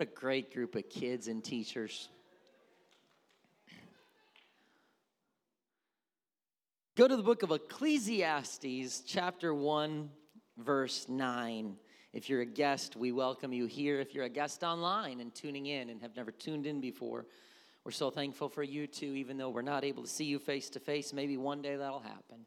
[0.00, 2.08] What a great group of kids and teachers.
[6.96, 10.08] Go to the book of Ecclesiastes, chapter 1,
[10.56, 11.76] verse 9.
[12.14, 14.00] If you're a guest, we welcome you here.
[14.00, 17.26] If you're a guest online and tuning in and have never tuned in before,
[17.84, 20.70] we're so thankful for you too, even though we're not able to see you face
[20.70, 21.12] to face.
[21.12, 22.46] Maybe one day that'll happen.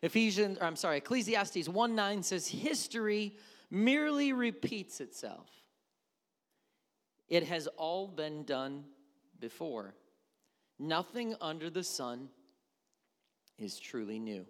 [0.00, 3.36] Ephesians, I'm sorry, Ecclesiastes 1 9 says, History
[3.70, 5.50] merely repeats itself.
[7.28, 8.84] It has all been done
[9.40, 9.94] before.
[10.78, 12.28] Nothing under the sun
[13.58, 14.46] is truly new.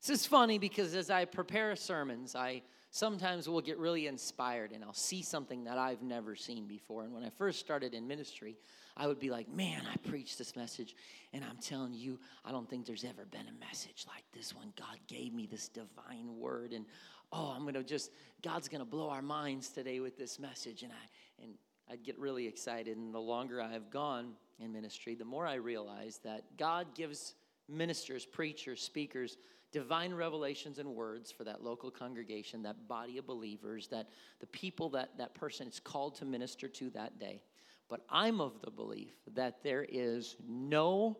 [0.00, 4.82] This is funny because as I prepare sermons, I sometimes will get really inspired and
[4.82, 7.04] I'll see something that I've never seen before.
[7.04, 8.56] And when I first started in ministry,
[8.96, 10.96] I would be like, man, I preached this message,
[11.34, 14.72] and I'm telling you, I don't think there's ever been a message like this one.
[14.78, 16.86] God gave me this divine word, and
[17.30, 18.10] oh, I'm gonna just,
[18.42, 20.82] God's gonna blow our minds today with this message.
[20.82, 21.52] And I and
[21.90, 22.96] I'd get really excited.
[22.96, 27.34] And the longer I've gone in ministry, the more I realize that God gives
[27.68, 29.36] ministers, preachers, speakers,
[29.72, 34.08] divine revelations and words for that local congregation, that body of believers, that
[34.40, 37.42] the people that that person is called to minister to that day.
[37.88, 41.18] But I'm of the belief that there is no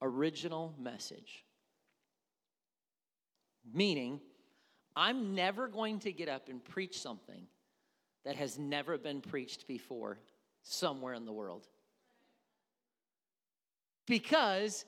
[0.00, 1.44] original message.
[3.72, 4.20] Meaning,
[4.96, 7.46] I'm never going to get up and preach something
[8.24, 10.18] that has never been preached before
[10.62, 11.66] somewhere in the world.
[14.06, 14.84] Because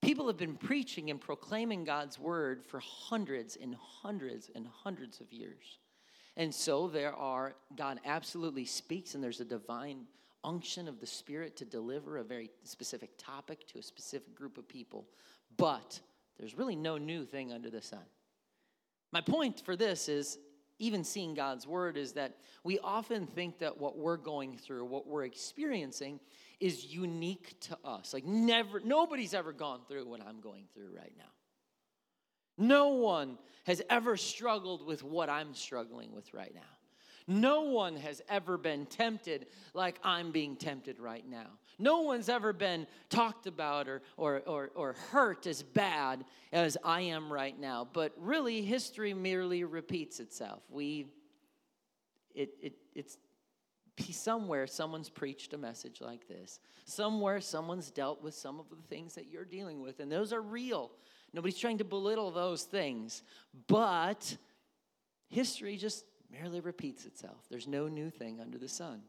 [0.00, 5.32] People have been preaching and proclaiming God's word for hundreds and hundreds and hundreds of
[5.32, 5.78] years.
[6.36, 10.04] And so there are, God absolutely speaks, and there's a divine
[10.44, 14.68] unction of the Spirit to deliver a very specific topic to a specific group of
[14.68, 15.04] people.
[15.56, 15.98] But
[16.38, 18.04] there's really no new thing under the sun.
[19.12, 20.38] My point for this is
[20.78, 25.06] even seeing God's word is that we often think that what we're going through, what
[25.06, 26.20] we're experiencing,
[26.60, 28.14] is unique to us.
[28.14, 31.24] Like never nobody's ever gone through what I'm going through right now.
[32.56, 36.77] No one has ever struggled with what I'm struggling with right now.
[37.30, 41.46] No one has ever been tempted like I'm being tempted right now.
[41.78, 47.02] No one's ever been talked about or, or, or, or hurt as bad as I
[47.02, 47.86] am right now.
[47.92, 50.62] But really, history merely repeats itself.
[50.70, 51.06] We,
[52.34, 53.18] it, it, it's
[54.10, 56.60] somewhere someone's preached a message like this.
[56.86, 60.40] Somewhere someone's dealt with some of the things that you're dealing with, and those are
[60.40, 60.90] real.
[61.34, 63.22] Nobody's trying to belittle those things,
[63.66, 64.34] but
[65.28, 67.44] history just merely repeats itself.
[67.50, 69.02] There's no new thing under the sun.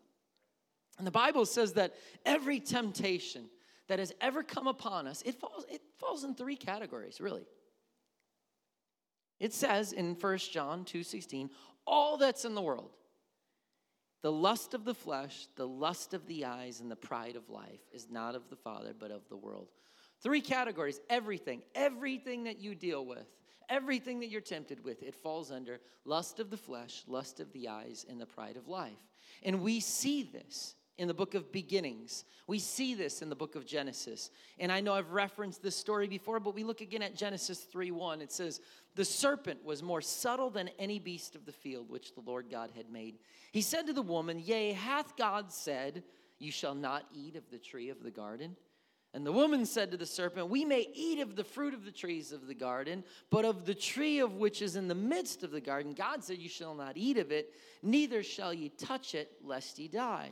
[0.97, 1.93] And the Bible says that
[2.25, 3.49] every temptation
[3.87, 7.45] that has ever come upon us, it falls, it falls in three categories, really.
[9.39, 11.49] It says in 1 John 2:16,
[11.87, 12.95] all that's in the world,
[14.21, 17.81] the lust of the flesh, the lust of the eyes, and the pride of life
[17.93, 19.69] is not of the Father, but of the world.
[20.21, 23.27] Three categories everything, everything that you deal with,
[23.69, 27.67] everything that you're tempted with, it falls under lust of the flesh, lust of the
[27.67, 28.97] eyes, and the pride of life.
[29.43, 32.25] And we see this in the book of beginnings.
[32.45, 34.31] We see this in the book of Genesis.
[34.59, 37.91] And I know I've referenced this story before, but we look again at Genesis 3
[37.91, 38.21] 1.
[38.21, 38.59] It says,
[38.95, 42.71] The serpent was more subtle than any beast of the field which the Lord God
[42.75, 43.19] had made.
[43.53, 46.03] He said to the woman, Yea, hath God said,
[46.37, 48.57] You shall not eat of the tree of the garden?
[49.13, 51.91] And the woman said to the serpent, We may eat of the fruit of the
[51.91, 55.51] trees of the garden, but of the tree of which is in the midst of
[55.51, 59.31] the garden, God said, You shall not eat of it, neither shall ye touch it,
[59.43, 60.31] lest ye die.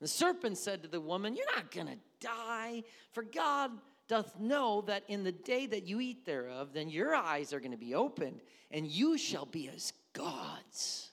[0.00, 3.72] The serpent said to the woman, You're not going to die, for God
[4.08, 7.72] doth know that in the day that you eat thereof, then your eyes are going
[7.72, 8.40] to be opened,
[8.70, 11.10] and you shall be as gods,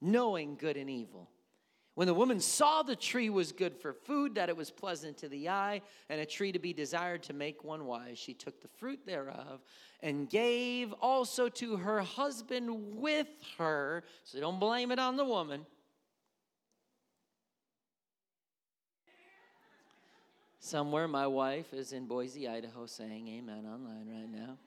[0.00, 1.30] knowing good and evil.
[1.96, 5.30] When the woman saw the tree was good for food, that it was pleasant to
[5.30, 5.80] the eye,
[6.10, 9.62] and a tree to be desired to make one wise, she took the fruit thereof
[10.02, 14.04] and gave also to her husband with her.
[14.24, 15.64] So don't blame it on the woman.
[20.58, 24.58] Somewhere, my wife is in Boise, Idaho, saying amen online right now.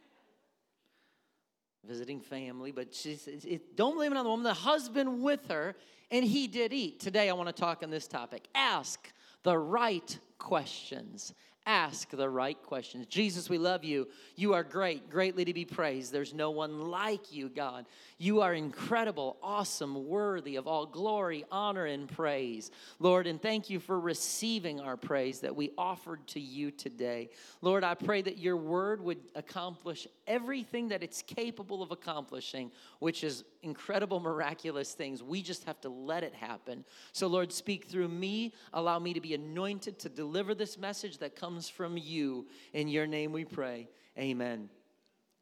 [1.85, 3.45] Visiting family, but she says,
[3.75, 5.75] don't blame it on the woman, the husband with her,
[6.11, 6.99] and he did eat.
[6.99, 8.47] Today, I want to talk on this topic.
[8.55, 9.11] Ask
[9.43, 11.33] the right questions
[11.69, 13.05] ask the right questions.
[13.05, 14.07] Jesus, we love you.
[14.35, 16.11] You are great, greatly to be praised.
[16.11, 17.85] There's no one like you, God.
[18.17, 22.71] You are incredible, awesome, worthy of all glory, honor, and praise.
[22.97, 27.29] Lord, and thank you for receiving our praise that we offered to you today.
[27.61, 33.23] Lord, I pray that your word would accomplish everything that it's capable of accomplishing, which
[33.23, 35.21] is incredible, miraculous things.
[35.21, 36.85] We just have to let it happen.
[37.11, 38.53] So, Lord, speak through me.
[38.71, 42.47] Allow me to be anointed to deliver this message that comes from you.
[42.73, 43.89] In your name we pray.
[44.17, 44.69] Amen.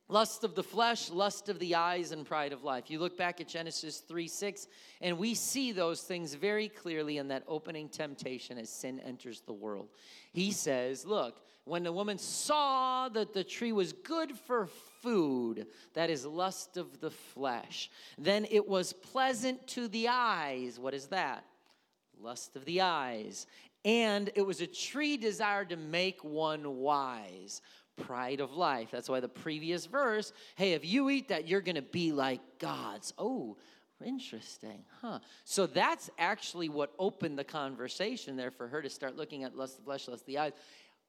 [0.10, 2.90] Lust of the flesh, lust of the eyes, and pride of life.
[2.90, 4.68] You look back at Genesis 3 6,
[5.02, 9.52] and we see those things very clearly in that opening temptation as sin enters the
[9.52, 9.90] world.
[10.32, 14.68] He says, Look, when the woman saw that the tree was good for
[15.02, 20.80] food, that is lust of the flesh, then it was pleasant to the eyes.
[20.80, 21.46] What is that?
[22.20, 23.46] Lust of the eyes.
[23.86, 27.62] And it was a tree desired to make one wise
[27.96, 28.90] pride of life.
[28.92, 32.42] That's why the previous verse, hey, if you eat that, you're going to be like
[32.60, 33.14] gods.
[33.18, 33.58] Oh,
[34.06, 35.20] interesting, huh?
[35.44, 39.74] So that's actually what opened the conversation there for her to start looking at lust
[39.74, 40.54] of the flesh, lust of the eyes.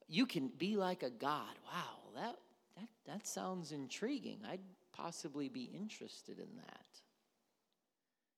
[0.09, 1.55] You can be like a god.
[1.73, 2.37] Wow, that,
[2.77, 4.39] that, that sounds intriguing.
[4.51, 4.61] I'd
[4.93, 6.87] possibly be interested in that.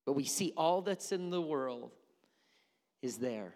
[0.04, 1.92] But we see all that's in the world
[3.02, 3.54] is there.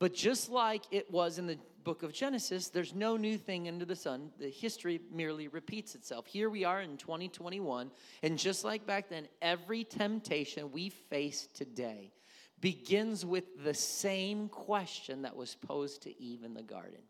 [0.00, 3.84] But just like it was in the book of Genesis, there's no new thing under
[3.84, 4.30] the sun.
[4.38, 6.26] The history merely repeats itself.
[6.26, 7.90] Here we are in 2021,
[8.22, 12.12] and just like back then, every temptation we face today
[12.60, 17.00] begins with the same question that was posed to Eve in the garden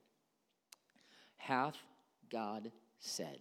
[1.47, 1.77] Hath
[2.31, 3.39] God said?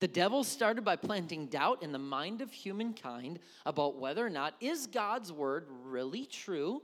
[0.00, 4.54] The devil started by planting doubt in the mind of humankind about whether or not
[4.60, 6.82] is God's word really true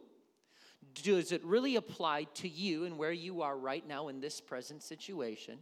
[1.03, 4.83] does it really apply to you and where you are right now in this present
[4.83, 5.59] situation?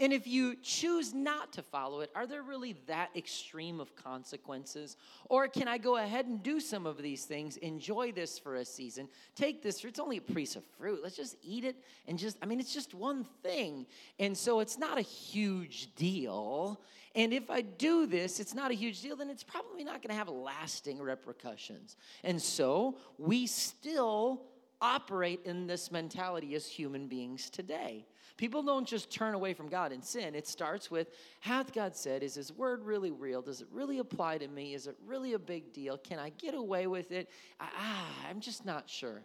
[0.00, 4.96] And if you choose not to follow it, are there really that extreme of consequences?
[5.26, 8.64] Or can I go ahead and do some of these things, enjoy this for a
[8.64, 9.84] season, take this?
[9.84, 11.00] It's only a piece of fruit.
[11.02, 11.76] Let's just eat it
[12.08, 13.86] and just, I mean, it's just one thing.
[14.18, 16.80] And so it's not a huge deal.
[17.14, 20.10] And if I do this, it's not a huge deal, then it's probably not going
[20.10, 21.96] to have lasting repercussions.
[22.24, 24.42] And so we still
[24.80, 28.04] operate in this mentality as human beings today.
[28.36, 30.34] People don't just turn away from God and sin.
[30.34, 31.08] It starts with,
[31.40, 33.42] hath God said, is his word really real?
[33.42, 34.74] Does it really apply to me?
[34.74, 35.96] Is it really a big deal?
[35.96, 37.30] Can I get away with it?
[37.60, 39.22] Ah, I'm just not sure.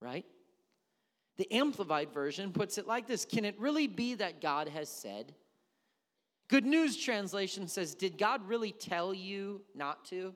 [0.00, 0.26] Right?
[1.38, 5.32] The Amplified Version puts it like this Can it really be that God has said?
[6.48, 10.34] Good News Translation says, Did God really tell you not to?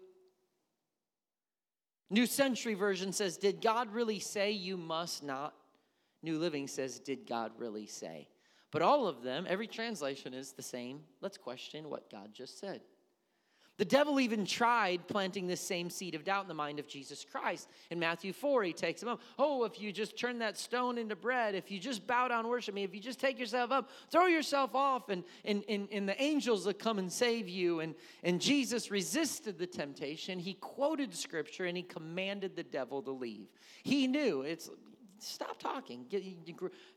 [2.11, 5.53] New Century Version says, Did God really say you must not?
[6.23, 8.29] New Living says, Did God really say?
[8.71, 11.01] But all of them, every translation is the same.
[11.21, 12.81] Let's question what God just said.
[13.79, 17.27] The devil even tried planting this same seed of doubt in the mind of Jesus
[17.31, 17.69] Christ.
[17.91, 19.21] In Matthew 4, he takes him up.
[19.39, 22.75] Oh, if you just turn that stone into bread, if you just bow down, worship
[22.75, 26.21] me, if you just take yourself up, throw yourself off, and, and, and, and the
[26.23, 27.81] angels will come and save you.
[27.81, 30.39] And, and Jesus resisted the temptation.
[30.39, 33.49] He quoted scripture and he commanded the devil to leave.
[33.83, 34.71] He knew it's
[35.19, 36.07] stop talking.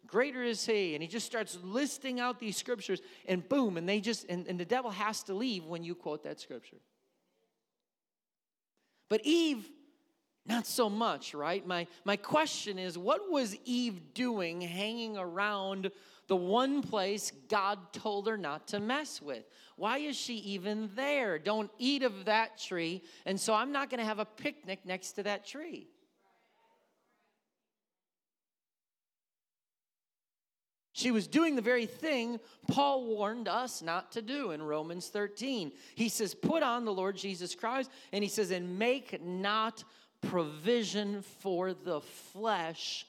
[0.07, 0.95] Greater is he.
[0.95, 4.59] And he just starts listing out these scriptures, and boom, and they just, and, and
[4.59, 6.77] the devil has to leave when you quote that scripture.
[9.09, 9.67] But Eve,
[10.45, 11.65] not so much, right?
[11.65, 15.91] My, my question is what was Eve doing hanging around
[16.27, 19.43] the one place God told her not to mess with?
[19.75, 21.39] Why is she even there?
[21.39, 23.01] Don't eat of that tree.
[23.25, 25.87] And so I'm not going to have a picnic next to that tree.
[30.99, 35.71] She was doing the very thing Paul warned us not to do in Romans 13.
[35.95, 39.85] He says, Put on the Lord Jesus Christ, and he says, And make not
[40.19, 43.05] provision for the flesh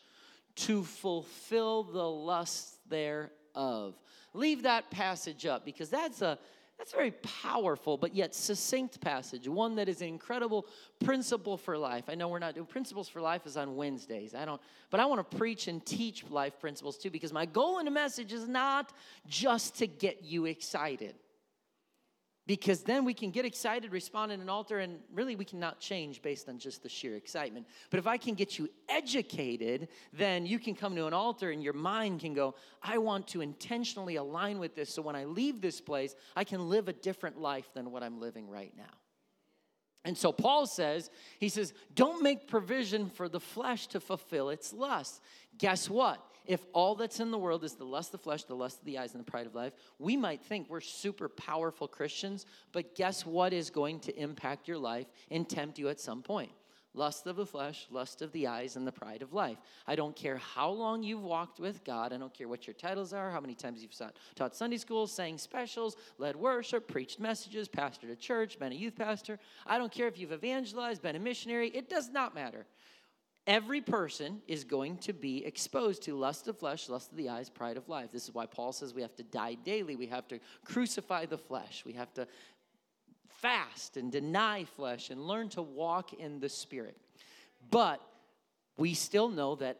[0.54, 3.96] to fulfill the lusts thereof.
[4.34, 6.38] Leave that passage up because that's a
[6.80, 10.66] that's a very powerful but yet succinct passage, one that is an incredible
[11.04, 12.04] principle for life.
[12.08, 14.34] I know we're not doing principles for life is on Wednesdays.
[14.34, 14.58] I don't,
[14.88, 17.90] but I want to preach and teach life principles too because my goal in the
[17.90, 18.94] message is not
[19.28, 21.16] just to get you excited
[22.50, 26.20] because then we can get excited, respond in an altar, and really we cannot change
[26.20, 27.64] based on just the sheer excitement.
[27.90, 31.62] But if I can get you educated, then you can come to an altar and
[31.62, 35.60] your mind can go, I want to intentionally align with this so when I leave
[35.60, 38.98] this place, I can live a different life than what I'm living right now.
[40.04, 44.72] And so Paul says, he says, don't make provision for the flesh to fulfill its
[44.72, 45.22] lust.
[45.56, 46.20] Guess what?
[46.46, 48.84] If all that's in the world is the lust of the flesh, the lust of
[48.84, 52.94] the eyes, and the pride of life, we might think we're super powerful Christians, but
[52.94, 56.50] guess what is going to impact your life and tempt you at some point?
[56.94, 59.58] lust of the flesh, lust of the eyes, and the pride of life.
[59.86, 62.12] I don't care how long you've walked with God.
[62.12, 63.96] I don't care what your titles are, how many times you've
[64.34, 68.96] taught Sunday school, sang specials, led worship, preached messages, pastored a church, been a youth
[68.96, 69.38] pastor.
[69.66, 71.68] I don't care if you've evangelized, been a missionary.
[71.68, 72.66] It does not matter.
[73.46, 77.48] Every person is going to be exposed to lust of flesh, lust of the eyes,
[77.48, 78.12] pride of life.
[78.12, 79.96] This is why Paul says we have to die daily.
[79.96, 81.82] We have to crucify the flesh.
[81.84, 82.28] We have to
[83.28, 86.96] fast and deny flesh and learn to walk in the Spirit.
[87.70, 88.00] But
[88.76, 89.78] we still know that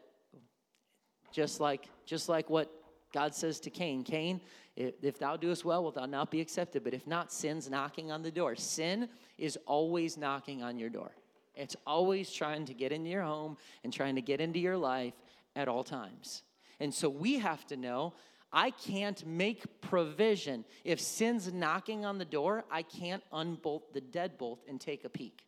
[1.31, 2.69] just like just like what
[3.13, 4.41] God says to Cain, Cain,
[4.75, 6.83] if, thou doest well, wilt thou not be accepted?
[6.83, 8.55] But if not, sin's knocking on the door.
[8.55, 11.11] Sin is always knocking on your door.
[11.55, 15.13] It's always trying to get into your home and trying to get into your life
[15.55, 16.43] at all times.
[16.79, 18.13] And so we have to know
[18.53, 20.65] I can't make provision.
[20.83, 25.45] If sin's knocking on the door, I can't unbolt the deadbolt and take a peek.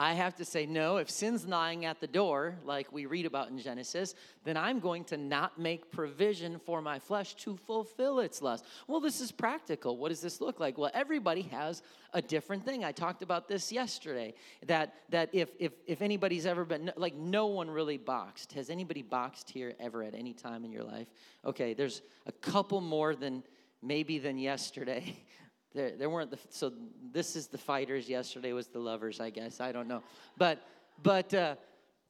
[0.00, 3.48] I have to say, no, if sin's gnawing at the door, like we read about
[3.50, 4.14] in Genesis,
[4.44, 8.64] then I'm going to not make provision for my flesh to fulfill its lust.
[8.86, 9.96] Well, this is practical.
[9.96, 10.78] What does this look like?
[10.78, 11.82] Well, everybody has
[12.14, 12.84] a different thing.
[12.84, 14.34] I talked about this yesterday
[14.66, 18.52] that, that if, if, if anybody's ever been, like, no one really boxed.
[18.52, 21.08] Has anybody boxed here ever at any time in your life?
[21.44, 23.42] Okay, there's a couple more than
[23.82, 25.16] maybe than yesterday.
[25.74, 26.72] There, there weren't the, so
[27.12, 28.08] this is the fighters.
[28.08, 29.60] Yesterday was the lovers, I guess.
[29.60, 30.02] I don't know.
[30.36, 30.66] But,
[31.02, 31.56] but, uh,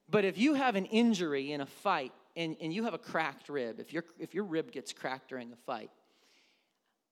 [0.08, 3.48] but if you have an injury in a fight and, and you have a cracked
[3.48, 5.90] rib, if, your if your rib gets cracked during a fight,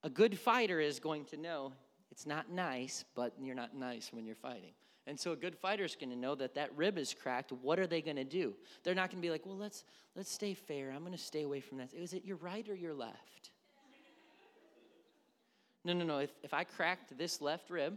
[0.03, 1.73] a good fighter is going to know
[2.11, 4.73] it's not nice, but you're not nice when you're fighting.
[5.07, 7.53] And so a good fighter is going to know that that rib is cracked.
[7.53, 8.55] What are they going to do?
[8.83, 9.85] They're not going to be like, well, let's,
[10.15, 10.91] let's stay fair.
[10.91, 11.93] I'm going to stay away from that.
[11.93, 13.51] Is it your right or your left?
[15.87, 16.19] No, no, no.
[16.19, 17.97] If, if I cracked this left rib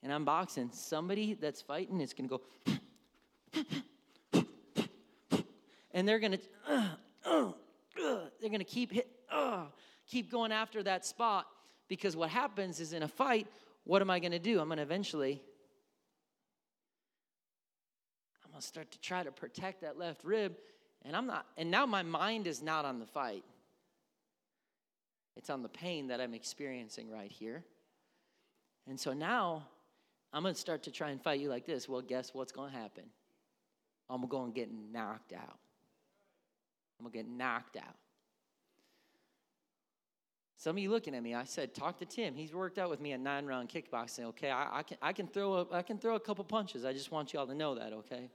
[0.00, 3.64] and I'm boxing, somebody that's fighting is going to go,
[5.92, 6.88] and they're going to, uh,
[7.24, 7.50] uh,
[8.40, 9.10] they're going to keep hit,
[10.06, 11.48] keep going after that spot
[11.88, 13.48] because what happens is in a fight,
[13.82, 14.60] what am I going to do?
[14.60, 15.42] I'm going to eventually,
[18.44, 20.54] I'm going to start to try to protect that left rib,
[21.04, 23.42] and I'm not, and now my mind is not on the fight.
[25.36, 27.64] It's on the pain that I'm experiencing right here.
[28.88, 29.66] And so now
[30.32, 31.88] I'm going to start to try and fight you like this.
[31.88, 33.04] Well, guess what's going to happen?
[34.08, 35.58] I'm going to get knocked out.
[36.98, 37.96] I'm going to get knocked out.
[40.56, 42.34] Some of you looking at me, I said, talk to Tim.
[42.34, 44.24] He's worked out with me at nine round kickboxing.
[44.24, 46.84] Okay, I, I, can, I, can throw a, I can throw a couple punches.
[46.84, 48.28] I just want y'all to know that, okay?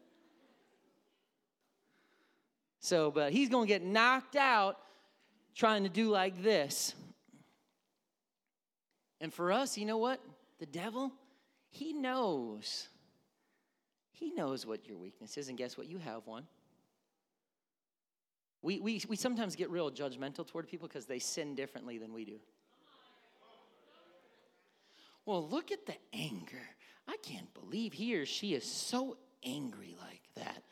[2.80, 4.78] So, but he's going to get knocked out
[5.56, 6.94] trying to do like this.
[9.22, 10.20] And for us, you know what?
[10.60, 11.12] The devil,
[11.70, 12.90] he knows.
[14.12, 15.88] He knows what your weakness is, and guess what?
[15.88, 16.46] You have one.
[18.62, 22.26] We, we, we sometimes get real judgmental toward people because they sin differently than we
[22.26, 22.40] do.
[25.26, 26.62] Well, look at the anger.
[27.08, 30.64] I can't believe he or she is so angry like that.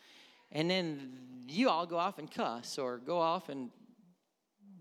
[0.51, 1.13] And then
[1.47, 3.69] you all go off and cuss or go off and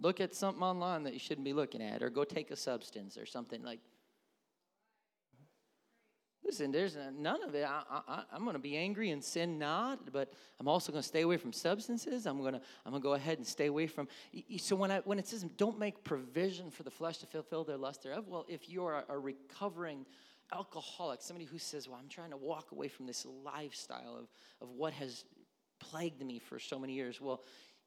[0.03, 3.17] look at something online that you shouldn't be looking at, or go take a substance
[3.17, 3.81] or something like.
[6.45, 7.65] Listen, there's none of it.
[7.65, 11.23] I, am going to be angry and sin not, but I'm also going to stay
[11.23, 12.27] away from substances.
[12.27, 14.09] I'm going to I'm going to go ahead and stay away from.
[14.59, 17.77] So when I when it says don't make provision for the flesh to fulfill their
[17.77, 20.05] lust thereof, well, if you're a, a recovering
[20.53, 24.29] alcoholic, somebody who says, "Well, I'm trying to walk away from this lifestyle of
[24.61, 25.25] of what has
[25.79, 27.43] plagued me for so many years," well,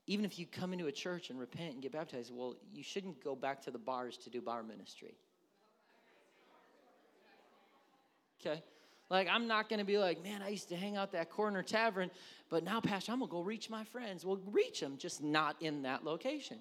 [0.07, 3.23] even if you come into a church and repent and get baptized, well, you shouldn't
[3.23, 5.15] go back to the bars to do bar ministry.
[8.39, 8.61] Okay?
[9.09, 11.61] Like, I'm not going to be like, man, I used to hang out that corner
[11.63, 12.09] tavern,
[12.49, 14.25] but now, Pastor, I'm going to go reach my friends.
[14.25, 16.57] Well, reach them, just not in that location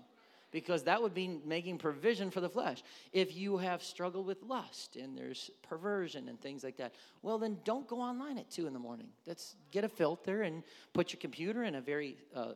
[0.55, 2.85] because that would be making provision for the flesh.
[3.13, 7.59] If you have struggled with lust and there's perversion and things like that, well, then
[7.65, 9.09] don't go online at 2 in the morning.
[9.27, 12.53] Let's get a filter and put your computer in a very uh,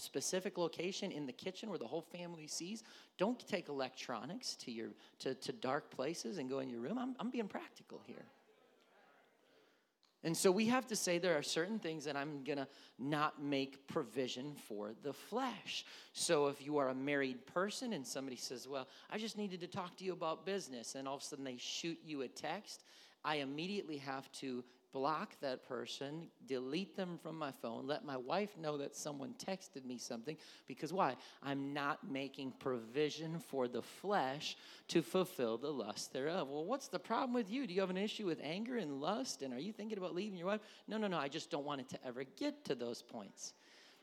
[0.00, 2.82] specific location in the kitchen where the whole family sees.
[3.18, 4.88] Don't take electronics to your
[5.20, 6.98] to, to dark places and go in your room.
[6.98, 8.24] I'm, I'm being practical here.
[10.22, 13.42] And so we have to say there are certain things that I'm going to not
[13.42, 15.86] make provision for the flesh.
[16.12, 19.66] So if you are a married person and somebody says, Well, I just needed to
[19.66, 22.84] talk to you about business, and all of a sudden they shoot you a text,
[23.24, 28.56] I immediately have to block that person, delete them from my phone, let my wife
[28.58, 30.36] know that someone texted me something.
[30.66, 31.16] Because why?
[31.42, 34.56] I'm not making provision for the flesh
[34.88, 36.48] to fulfill the lust thereof.
[36.48, 37.66] Well, what's the problem with you?
[37.66, 39.42] Do you have an issue with anger and lust?
[39.42, 40.60] And are you thinking about leaving your wife?
[40.88, 41.18] No, no, no.
[41.18, 43.54] I just don't want it to ever get to those points.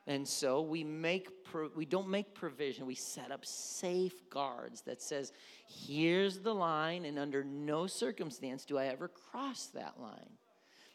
[0.07, 2.85] And so we make pro- we don't make provision.
[2.85, 5.33] We set up safeguards that says,
[5.67, 10.37] here's the line, and under no circumstance do I ever cross that line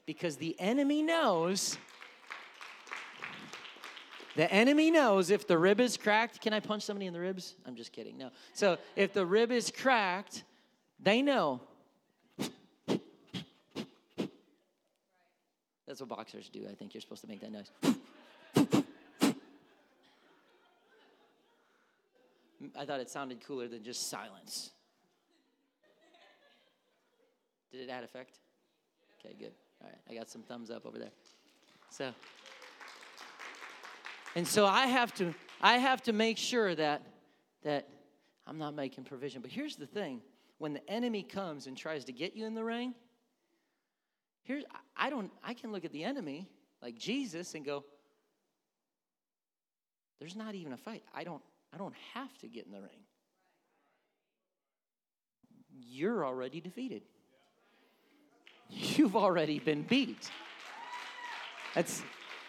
[0.06, 1.78] because the enemy knows.
[4.34, 6.40] The enemy knows if the rib is cracked.
[6.40, 7.54] Can I punch somebody in the ribs?
[7.66, 8.16] I'm just kidding.
[8.16, 8.30] No.
[8.54, 10.44] So if the rib is cracked,
[10.98, 11.60] they know.
[15.86, 16.66] That's what boxers do.
[16.70, 17.70] I think you're supposed to make that noise.
[22.74, 24.70] I thought it sounded cooler than just silence.
[27.70, 28.38] Did it add effect?
[29.18, 29.52] Okay, good.
[29.82, 31.10] All right, I got some thumbs up over there.
[31.90, 32.12] So,
[34.36, 37.02] and so I have to, I have to make sure that
[37.64, 37.88] that
[38.46, 39.42] I'm not making provision.
[39.42, 40.20] But here's the thing:
[40.58, 42.94] when the enemy comes and tries to get you in the ring,
[44.42, 44.64] here's
[44.96, 46.48] I don't, I can look at the enemy
[46.80, 47.84] like Jesus and go,
[50.20, 51.02] "There's not even a fight.
[51.12, 51.42] I don't,
[51.74, 53.00] I don't have to get in the ring.
[55.72, 57.02] You're already defeated."
[58.72, 60.30] You've already been beat.
[61.74, 62.02] That's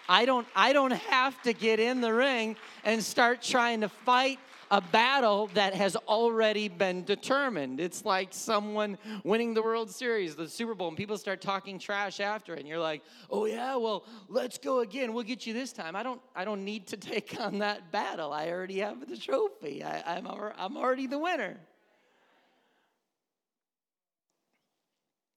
[0.07, 4.39] I don't I don't have to get in the ring and start trying to fight
[4.71, 7.79] a battle that has already been determined.
[7.79, 12.19] It's like someone winning the World Series, the Super Bowl, and people start talking trash
[12.19, 15.13] after it, and you're like, "Oh yeah, well, let's go again.
[15.13, 18.33] We'll get you this time." I don't I don't need to take on that battle.
[18.33, 19.83] I already have the trophy.
[19.83, 21.59] I, I'm I'm already the winner.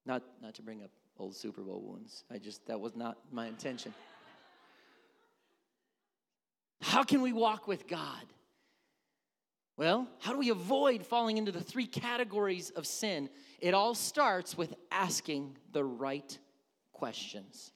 [0.06, 2.24] Not, not to bring up old Super Bowl wounds.
[2.30, 3.92] I just, that was not my intention.
[6.80, 8.24] How can we walk with God?
[9.76, 13.28] Well, how do we avoid falling into the three categories of sin?
[13.60, 16.38] It all starts with asking the right
[16.92, 17.72] questions.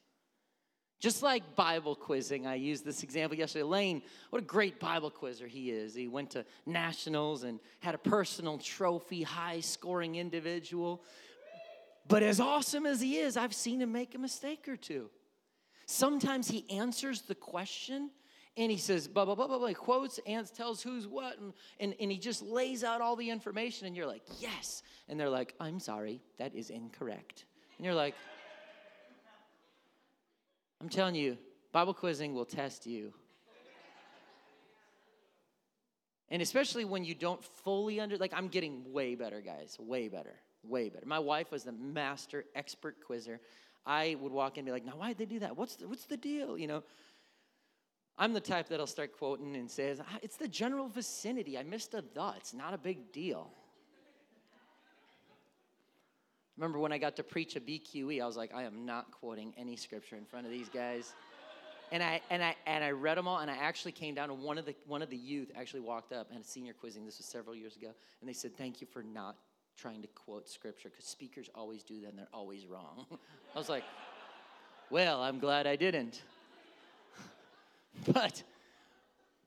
[0.98, 3.62] Just like Bible quizzing, I used this example yesterday.
[3.62, 5.94] Lane, what a great Bible quizzer he is.
[5.94, 11.02] He went to nationals and had a personal trophy, high scoring individual.
[12.10, 15.10] But as awesome as he is, I've seen him make a mistake or two.
[15.86, 18.10] Sometimes he answers the question
[18.56, 21.94] and he says, blah, blah, blah, blah, blah, quotes and tells who's what, and, and,
[22.00, 24.82] and he just lays out all the information, and you're like, yes.
[25.08, 27.44] And they're like, I'm sorry, that is incorrect.
[27.78, 28.16] And you're like,
[30.80, 31.38] I'm telling you,
[31.70, 33.14] Bible quizzing will test you.
[36.28, 40.34] And especially when you don't fully under, like, I'm getting way better, guys, way better
[40.62, 41.06] way better.
[41.06, 43.40] My wife was the master expert quizzer.
[43.86, 45.56] I would walk in and be like, now why'd they do that?
[45.56, 46.58] What's the, what's the deal?
[46.58, 46.82] You know,
[48.18, 51.56] I'm the type that'll start quoting and says, ah, it's the general vicinity.
[51.56, 52.34] I missed a the.
[52.36, 53.50] It's not a big deal.
[56.58, 59.54] Remember when I got to preach a BQE, I was like, I am not quoting
[59.56, 61.14] any scripture in front of these guys.
[61.90, 64.40] And I and I and I read them all, and I actually came down, and
[64.42, 67.04] one of the one of the youth actually walked up and had senior quizzing.
[67.04, 67.88] This was several years ago,
[68.20, 69.36] and they said, "Thank you for not
[69.80, 73.06] trying to quote scripture because speakers always do that and they're always wrong.
[73.54, 73.84] I was like,
[74.90, 76.22] well, I'm glad I didn't.
[78.12, 78.42] but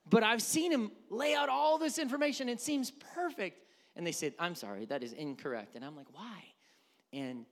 [0.09, 2.49] but I've seen him lay out all this information.
[2.49, 3.63] It seems perfect.
[3.95, 5.75] And they said, I'm sorry, that is incorrect.
[5.75, 6.43] And I'm like, why?
[7.13, 7.45] And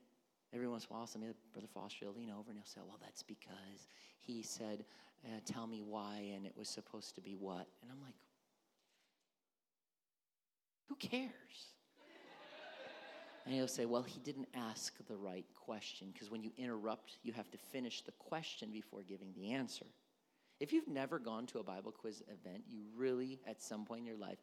[0.53, 1.21] every once in a while, some
[1.53, 3.87] Brother Foster will lean over and he'll say, well, that's because
[4.19, 4.83] he said,
[5.25, 7.67] uh, tell me why, and it was supposed to be what.
[7.81, 8.15] And I'm like,
[10.89, 11.31] who cares?
[13.51, 17.33] And he'll say, Well, he didn't ask the right question because when you interrupt, you
[17.33, 19.83] have to finish the question before giving the answer.
[20.61, 24.05] If you've never gone to a Bible quiz event, you really, at some point in
[24.05, 24.37] your life,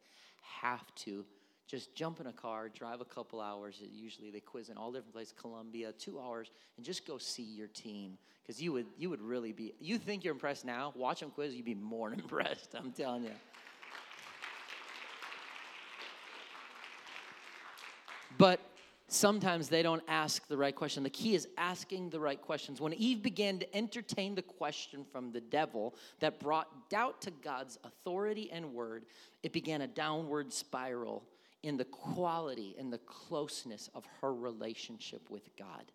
[0.61, 1.25] have to
[1.65, 3.79] just jump in a car, drive a couple hours.
[3.81, 7.41] Uh, usually they quiz in all different places, Columbia, two hours, and just go see
[7.41, 8.15] your team.
[8.43, 11.55] Because you would, you would really be, you think you're impressed now, watch them quiz,
[11.55, 13.31] you'd be more impressed, I'm telling you.
[18.37, 18.61] But
[19.11, 21.03] sometimes they don't ask the right question.
[21.03, 22.79] The key is asking the right questions.
[22.79, 27.77] When Eve began to entertain the question from the devil that brought doubt to God's
[27.83, 29.05] authority and word,
[29.43, 31.23] it began a downward spiral
[31.63, 35.91] in the quality and the closeness of her relationship with God.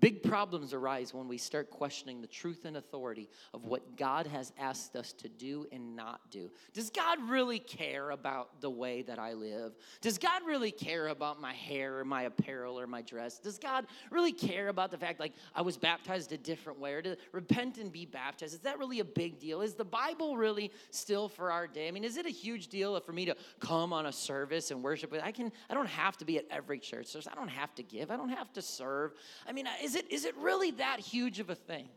[0.00, 4.52] Big problems arise when we start questioning the truth and authority of what God has
[4.58, 6.50] asked us to do and not do.
[6.72, 9.72] Does God really care about the way that I live?
[10.00, 13.38] Does God really care about my hair or my apparel or my dress?
[13.38, 17.02] Does God really care about the fact like I was baptized a different way or
[17.02, 18.54] to repent and be baptized?
[18.54, 19.60] Is that really a big deal?
[19.60, 21.88] Is the Bible really still for our day?
[21.88, 24.82] I mean, is it a huge deal for me to come on a service and
[24.82, 25.14] worship?
[25.22, 27.28] I can I don't have to be at every church service.
[27.30, 28.10] I don't have to give.
[28.10, 29.12] I don't have to serve.
[29.46, 31.88] I mean, is it, is it really that huge of a thing?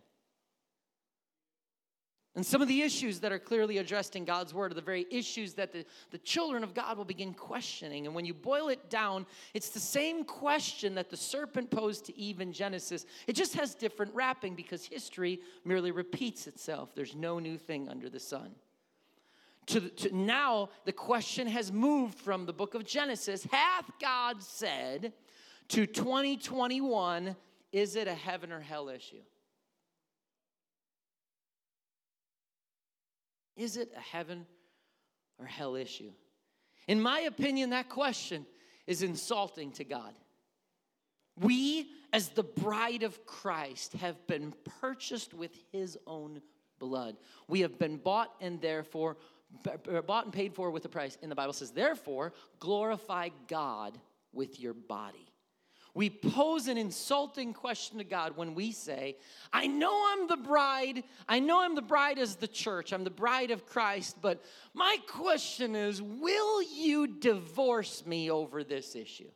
[2.35, 5.05] And some of the issues that are clearly addressed in God's word are the very
[5.11, 8.07] issues that the, the children of God will begin questioning.
[8.07, 12.17] And when you boil it down, it's the same question that the serpent posed to
[12.17, 13.05] Eve in Genesis.
[13.27, 16.95] It just has different wrapping because history merely repeats itself.
[16.95, 18.49] There's no new thing under the sun.
[19.67, 25.13] To, to now, the question has moved from the book of Genesis Hath God said
[25.69, 27.35] to 2021
[27.73, 29.23] is it a heaven or hell issue?
[33.57, 34.45] Is it a heaven
[35.39, 36.11] or hell issue?
[36.87, 38.45] In my opinion, that question
[38.87, 40.13] is insulting to God.
[41.39, 46.41] We, as the bride of Christ, have been purchased with his own
[46.79, 47.17] blood.
[47.47, 49.17] We have been bought and therefore
[50.07, 51.17] bought and paid for with a price.
[51.21, 53.97] And the Bible says, therefore, glorify God
[54.31, 55.32] with your body.
[55.95, 59.17] We pose an insulting question to God when we say,
[59.51, 61.03] I know I'm the bride.
[61.29, 62.91] I know I'm the bride as the church.
[62.91, 64.17] I'm the bride of Christ.
[64.19, 69.29] But my question is, will you divorce me over this issue?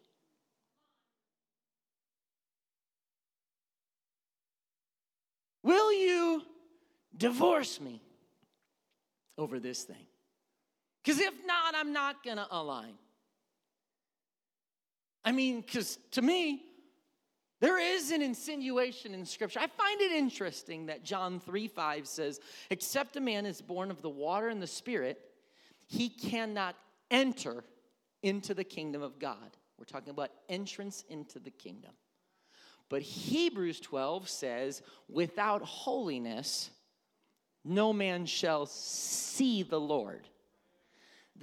[5.61, 6.41] Will you
[7.15, 8.01] divorce me
[9.37, 10.07] over this thing?
[11.03, 12.93] Because if not, I'm not going to align.
[15.27, 16.63] I mean, because to me,
[17.59, 19.59] there is an insinuation in Scripture.
[19.59, 24.01] I find it interesting that John 3 5 says, Except a man is born of
[24.01, 25.19] the water and the Spirit,
[25.85, 26.77] he cannot
[27.11, 27.65] enter
[28.23, 29.57] into the kingdom of God.
[29.77, 31.91] We're talking about entrance into the kingdom.
[32.87, 36.69] But Hebrews 12 says, Without holiness,
[37.65, 40.29] no man shall see the Lord.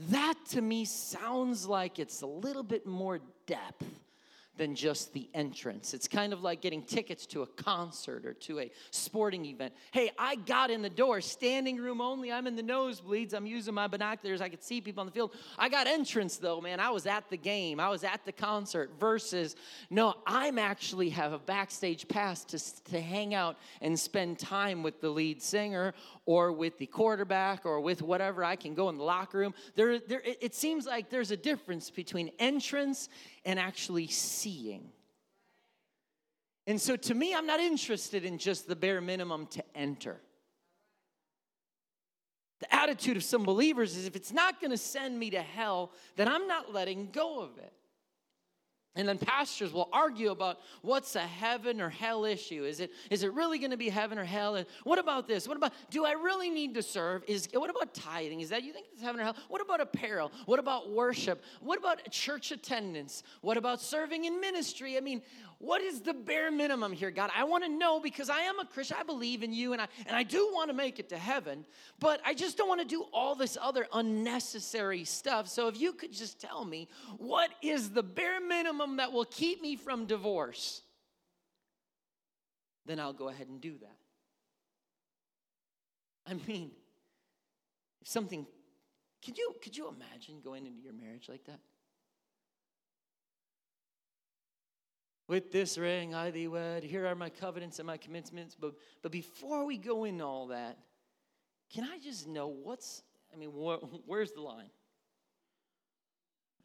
[0.09, 3.85] That to me sounds like it's a little bit more depth
[4.57, 5.95] than just the entrance.
[5.95, 9.75] It's kind of like getting tickets to a concert or to a sporting event.
[9.91, 12.31] Hey, I got in the door, standing room only.
[12.31, 13.35] I'm in the nosebleeds.
[13.35, 14.41] I'm using my binoculars.
[14.41, 15.35] I could see people on the field.
[15.59, 16.79] I got entrance though, man.
[16.79, 17.81] I was at the game.
[17.81, 18.93] I was at the concert.
[19.01, 19.57] Versus,
[19.91, 25.01] no, I'm actually have a backstage pass to, to hang out and spend time with
[25.01, 25.95] the lead singer
[26.27, 28.45] or with the quarterback or with whatever.
[28.45, 29.55] I can go in the locker room.
[29.75, 33.09] There, there, it seems like there's a difference between entrance
[33.45, 34.91] and actually seeing.
[36.67, 40.21] And so to me, I'm not interested in just the bare minimum to enter.
[42.61, 45.93] The attitude of some believers is if it's not going to send me to hell,
[46.17, 47.73] then I'm not letting go of it.
[48.97, 52.65] And then pastors will argue about what's a heaven or hell issue.
[52.65, 54.55] Is it, is it really going to be heaven or hell?
[54.55, 55.49] And what about this?
[55.49, 57.25] What about, do I really need to serve?
[57.27, 58.41] Is, what about tithing?
[58.41, 59.37] Is that, you think it's heaven or hell?
[59.49, 60.31] What about apparel?
[60.47, 61.43] What about worship?
[61.61, 63.25] What about church attendance?
[63.41, 64.97] What about serving in ministry?
[64.97, 65.23] I mean,
[65.59, 67.31] what is the bare minimum here, God?
[67.37, 68.97] I want to know because I am a Christian.
[69.01, 71.65] I believe in you and I, and I do want to make it to heaven,
[71.99, 75.49] but I just don't want to do all this other unnecessary stuff.
[75.49, 76.89] So if you could just tell me
[77.19, 80.83] what is the bare minimum that will keep me from divorce,
[82.87, 83.97] then I'll go ahead and do that.
[86.27, 86.71] I mean,
[88.03, 88.47] if something,
[89.25, 91.61] could you, could you imagine going into your marriage like that?
[95.27, 96.85] With this ring I thee wed.
[96.85, 98.55] Here are my covenants and my commitments.
[98.55, 100.79] But, but before we go into all that,
[101.73, 104.71] can I just know what's, I mean, wh- where's the line?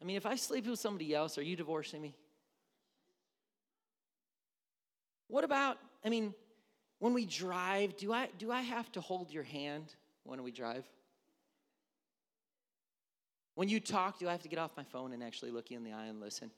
[0.00, 2.14] I mean, if I sleep with somebody else, are you divorcing me?
[5.28, 6.34] What about, I mean,
[6.98, 9.94] when we drive, do I, do I have to hold your hand
[10.24, 10.84] when we drive?
[13.54, 15.76] When you talk, do I have to get off my phone and actually look you
[15.76, 16.50] in the eye and listen?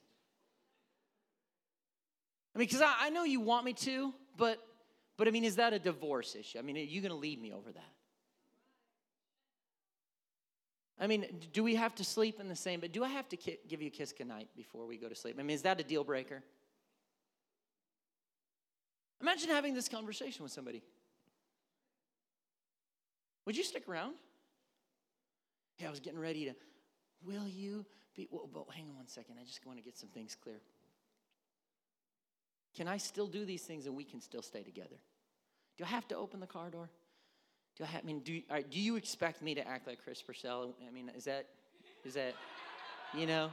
[2.54, 4.58] I mean, because I, I know you want me to, but
[5.16, 6.58] but I mean, is that a divorce issue?
[6.58, 7.92] I mean, are you going to leave me over that?
[10.98, 12.92] I mean, do we have to sleep in the same bed?
[12.92, 15.36] Do I have to ki- give you a kiss goodnight before we go to sleep?
[15.38, 16.42] I mean, is that a deal breaker?
[19.20, 20.82] Imagine having this conversation with somebody.
[23.46, 24.14] Would you stick around?
[25.76, 26.54] Hey, I was getting ready to.
[27.24, 27.84] Will you
[28.16, 28.28] be?
[28.30, 29.36] Well, hang on one second.
[29.40, 30.60] I just want to get some things clear.
[32.74, 34.96] Can I still do these things and we can still stay together?
[35.78, 36.88] Do I have to open the car door?
[37.76, 40.20] Do I, have, I mean, do, right, do you expect me to act like Chris
[40.20, 40.74] Purcell?
[40.86, 41.46] I mean, is that,
[42.04, 42.34] is that,
[43.16, 43.50] you know?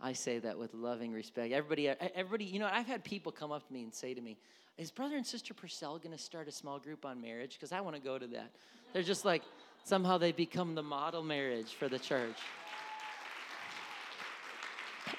[0.00, 1.52] I say that with loving respect.
[1.52, 4.38] Everybody, everybody, you know, I've had people come up to me and say to me,
[4.78, 7.52] "Is brother and sister Purcell going to start a small group on marriage?
[7.52, 8.50] Because I want to go to that."
[8.94, 9.42] They're just like
[9.84, 12.38] somehow they become the model marriage for the church.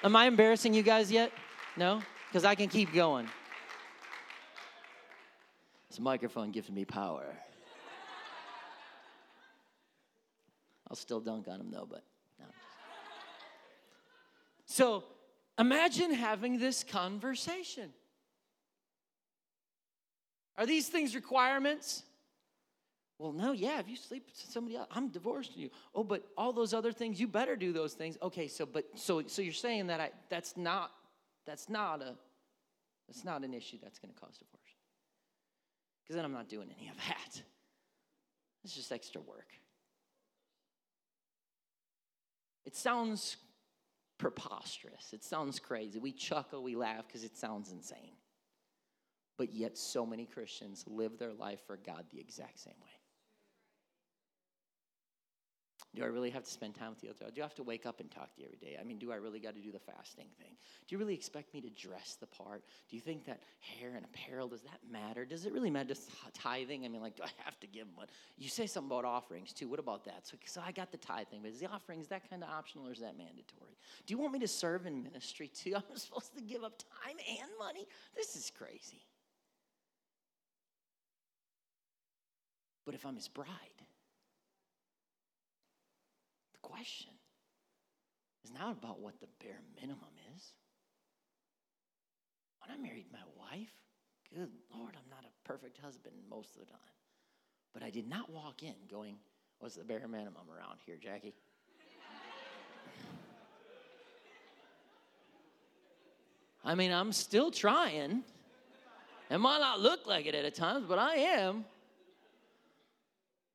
[0.03, 1.31] Am I embarrassing you guys yet?
[1.77, 3.27] No, because I can keep going.
[5.89, 7.25] This microphone gives me power.
[10.89, 12.03] I'll still dunk on him though, but
[12.39, 12.45] no.
[14.65, 15.03] So
[15.59, 17.93] imagine having this conversation.
[20.57, 22.03] Are these things requirements?
[23.21, 25.69] Well, no, yeah, if you sleep with somebody else, I'm divorced from you.
[25.93, 28.17] Oh, but all those other things, you better do those things.
[28.19, 30.89] Okay, so but so so you're saying that I that's not
[31.45, 32.15] that's not a
[33.07, 34.73] that's not an issue that's going to cause divorce.
[36.01, 37.43] Because then I'm not doing any of that.
[38.63, 39.49] It's just extra work.
[42.65, 43.37] It sounds
[44.17, 45.13] preposterous.
[45.13, 45.99] It sounds crazy.
[45.99, 48.15] We chuckle, we laugh because it sounds insane.
[49.37, 53.00] But yet, so many Christians live their life for God the exact same way.
[55.93, 57.13] Do I really have to spend time with the you?
[57.35, 58.77] Do I have to wake up and talk to you every day?
[58.79, 60.51] I mean, do I really got to do the fasting thing?
[60.87, 62.63] Do you really expect me to dress the part?
[62.89, 65.25] Do you think that hair and apparel, does that matter?
[65.25, 65.89] Does it really matter?
[65.89, 66.85] Does tithing?
[66.85, 68.07] I mean, like, do I have to give one?
[68.37, 69.67] You say something about offerings too.
[69.67, 70.25] What about that?
[70.25, 72.87] So, so I got the tithe thing, but is the offerings that kind of optional
[72.87, 73.77] or is that mandatory?
[74.05, 75.75] Do you want me to serve in ministry too?
[75.75, 77.85] I'm supposed to give up time and money?
[78.15, 79.03] This is crazy.
[82.85, 83.80] But if I'm his bride,
[86.61, 87.13] question
[88.43, 89.99] is not about what the bare minimum
[90.35, 90.53] is.
[92.59, 93.73] When I married my wife,
[94.33, 96.79] good Lord, I'm not a perfect husband most of the time.
[97.73, 99.17] But I did not walk in going,
[99.59, 101.35] What's the bare minimum around here, Jackie?
[106.65, 108.23] I mean, I'm still trying.
[109.29, 111.63] It might not look like it at times, but I am.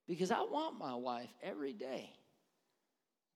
[0.06, 2.12] Because I want my wife every day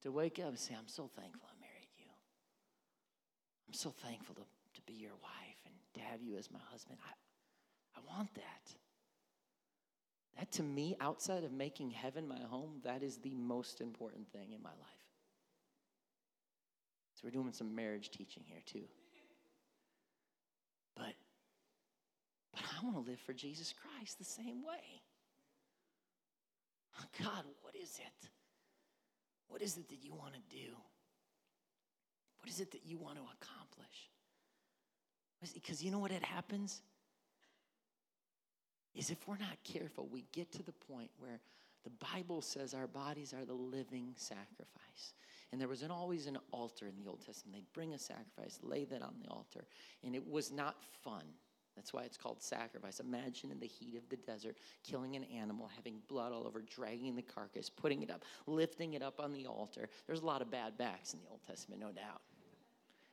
[0.02, 2.06] to wake up and say, I'm so thankful I married you.
[3.68, 6.98] I'm so thankful to, to be your wife and to have you as my husband.
[7.06, 8.74] I, I want that.
[10.38, 14.52] That to me, outside of making heaven my home, that is the most important thing
[14.52, 15.00] in my life.
[17.14, 18.84] So we're doing some marriage teaching here too.
[20.96, 21.14] But
[22.52, 25.02] but I want to live for Jesus Christ the same way.
[27.22, 28.28] God, what is it?
[29.50, 30.72] What is it that you want to do?
[32.38, 34.08] What is it that you want to accomplish?
[35.54, 36.80] Because you know what it happens?
[38.94, 41.40] Is if we're not careful, we get to the point where
[41.84, 45.14] the Bible says our bodies are the living sacrifice.
[45.52, 47.56] And there was an, always an altar in the Old Testament.
[47.56, 49.64] They'd bring a sacrifice, lay that on the altar,
[50.04, 51.24] and it was not fun.
[51.80, 53.00] That's why it's called sacrifice.
[53.00, 57.16] Imagine in the heat of the desert, killing an animal, having blood all over, dragging
[57.16, 59.88] the carcass, putting it up, lifting it up on the altar.
[60.06, 62.20] There's a lot of bad backs in the Old Testament, no doubt.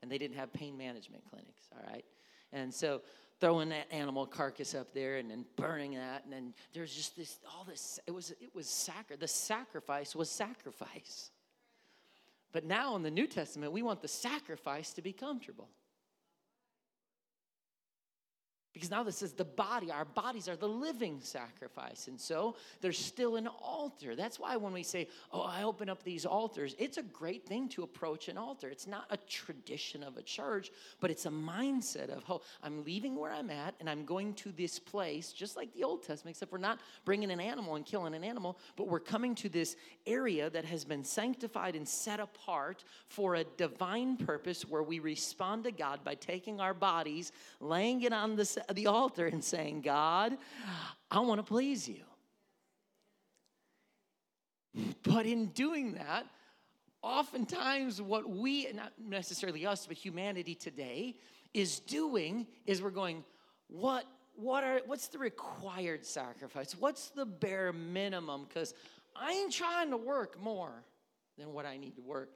[0.01, 2.03] And they didn't have pain management clinics, all right?
[2.51, 3.03] And so
[3.39, 7.39] throwing that animal carcass up there and then burning that and then there's just this
[7.56, 11.30] all this it was it was sacri- the sacrifice was sacrifice
[12.51, 15.69] but now in the new testament we want the sacrifice to be comfortable
[18.73, 19.91] because now this is the body.
[19.91, 22.08] Our bodies are the living sacrifice.
[22.08, 24.15] And so there's still an altar.
[24.15, 27.69] That's why when we say, oh, I open up these altars, it's a great thing
[27.69, 28.69] to approach an altar.
[28.69, 33.15] It's not a tradition of a church, but it's a mindset of, oh, I'm leaving
[33.15, 36.51] where I'm at and I'm going to this place, just like the Old Testament, except
[36.51, 39.75] we're not bringing an animal and killing an animal, but we're coming to this
[40.06, 45.63] area that has been sanctified and set apart for a divine purpose where we respond
[45.63, 50.38] to God by taking our bodies, laying it on the the altar and saying, God,
[51.10, 52.03] I want to please you.
[55.03, 56.25] But in doing that,
[57.01, 61.15] oftentimes what we, not necessarily us, but humanity today,
[61.53, 63.23] is doing is we're going,
[63.67, 66.75] what, what are, what's the required sacrifice?
[66.77, 68.45] What's the bare minimum?
[68.47, 68.73] Because
[69.15, 70.84] I ain't trying to work more
[71.38, 72.32] than what I need to work.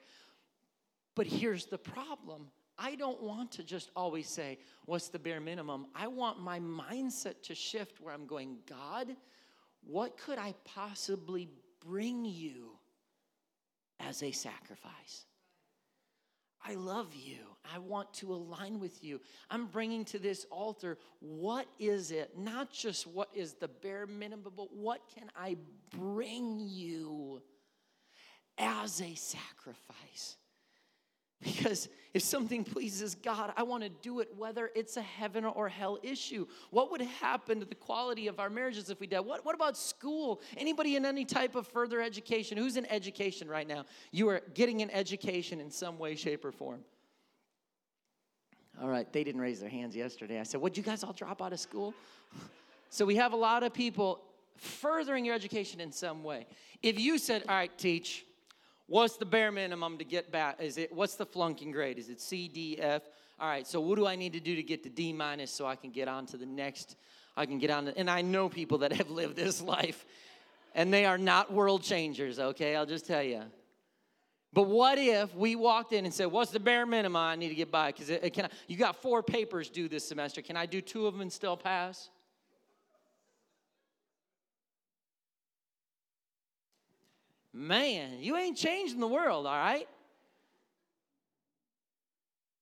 [1.15, 2.47] But here's the problem
[2.83, 5.85] I don't want to just always say, What's the bare minimum?
[5.95, 9.15] I want my mindset to shift where I'm going, God,
[9.85, 11.47] what could I possibly
[11.85, 12.71] bring you
[13.99, 15.25] as a sacrifice?
[16.65, 17.37] I love you.
[17.73, 19.21] I want to align with you.
[19.49, 22.37] I'm bringing to this altar what is it?
[22.37, 25.57] Not just what is the bare minimum, but what can I
[25.95, 27.41] bring you
[28.57, 30.37] as a sacrifice?
[31.41, 35.67] Because if something pleases God, I want to do it whether it's a heaven or
[35.69, 36.45] hell issue.
[36.69, 39.21] What would happen to the quality of our marriages if we did?
[39.21, 40.41] What, what about school?
[40.55, 42.57] Anybody in any type of further education?
[42.57, 43.85] Who's in education right now?
[44.11, 46.81] You are getting an education in some way, shape, or form.
[48.79, 50.39] All right, they didn't raise their hands yesterday.
[50.39, 51.93] I said, Would you guys all drop out of school?
[52.89, 54.21] so we have a lot of people
[54.57, 56.45] furthering your education in some way.
[56.83, 58.25] If you said, All right, teach,
[58.91, 60.61] What's the bare minimum to get back?
[60.61, 61.97] Is it what's the flunking grade?
[61.97, 63.01] Is it C, D, F?
[63.39, 65.65] All right, so what do I need to do to get to D minus so
[65.65, 66.97] I can get on to the next?
[67.37, 70.05] I can get on to, and I know people that have lived this life,
[70.75, 72.75] and they are not world changers, okay?
[72.75, 73.43] I'll just tell you.
[74.51, 77.55] But what if we walked in and said, "What's the bare minimum I need to
[77.55, 80.41] get by?" Because can I, you got four papers due this semester.
[80.41, 82.09] Can I do two of them and still pass?
[87.53, 89.87] Man, you ain't changing the world, all right?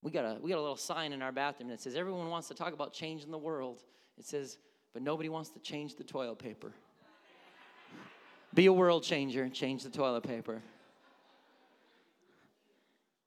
[0.01, 2.47] We got a we got a little sign in our bathroom that says everyone wants
[2.47, 3.83] to talk about changing the world.
[4.17, 4.57] It says,
[4.93, 6.71] but nobody wants to change the toilet paper.
[8.53, 10.61] Be a world changer change the toilet paper.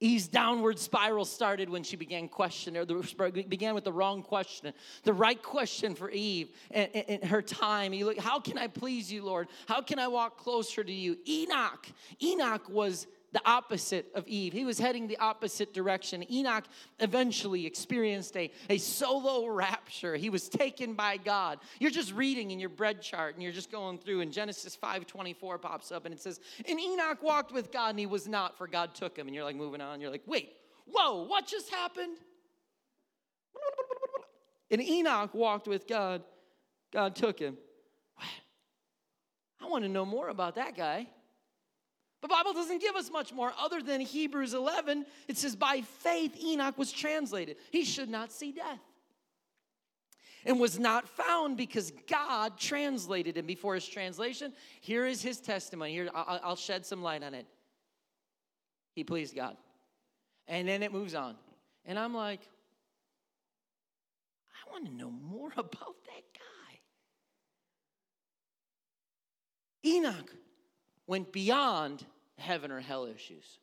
[0.02, 4.72] Eve's downward spiral started when she began questioning, or began with the wrong question.
[5.04, 7.92] The right question for Eve and, and, her time.
[8.18, 9.46] How can I please you, Lord?
[9.68, 11.16] How can I walk closer to you?
[11.28, 11.86] Enoch.
[12.20, 14.52] Enoch was the opposite of Eve.
[14.52, 16.24] He was heading the opposite direction.
[16.30, 16.64] Enoch
[17.00, 20.16] eventually experienced a, a solo rapture.
[20.16, 21.58] He was taken by God.
[21.78, 25.60] You're just reading in your bread chart and you're just going through, and Genesis 5:24
[25.60, 28.66] pops up and it says, And Enoch walked with God and he was not, for
[28.66, 29.26] God took him.
[29.26, 30.00] And you're like moving on.
[30.00, 30.52] You're like, wait,
[30.86, 32.18] whoa, what just happened?
[34.70, 36.22] And Enoch walked with God.
[36.92, 37.58] God took him.
[39.60, 41.08] I want to know more about that guy.
[42.22, 45.04] The Bible doesn't give us much more other than Hebrews 11.
[45.26, 47.56] It says, By faith, Enoch was translated.
[47.70, 48.78] He should not see death.
[50.44, 54.52] And was not found because God translated him before his translation.
[54.80, 55.92] Here is his testimony.
[55.92, 57.46] Here, I'll shed some light on it.
[58.94, 59.56] He pleased God.
[60.46, 61.36] And then it moves on.
[61.84, 62.40] And I'm like,
[64.50, 66.78] I want to know more about that guy.
[69.84, 70.32] Enoch
[71.06, 72.04] went beyond
[72.38, 73.58] heaven or hell issues.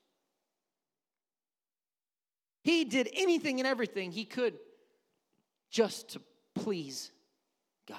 [2.63, 4.55] He did anything and everything he could
[5.69, 6.21] just to
[6.55, 7.11] please
[7.87, 7.97] God.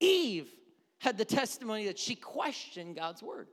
[0.00, 0.48] Eve
[0.98, 3.48] had the testimony that she questioned God's word.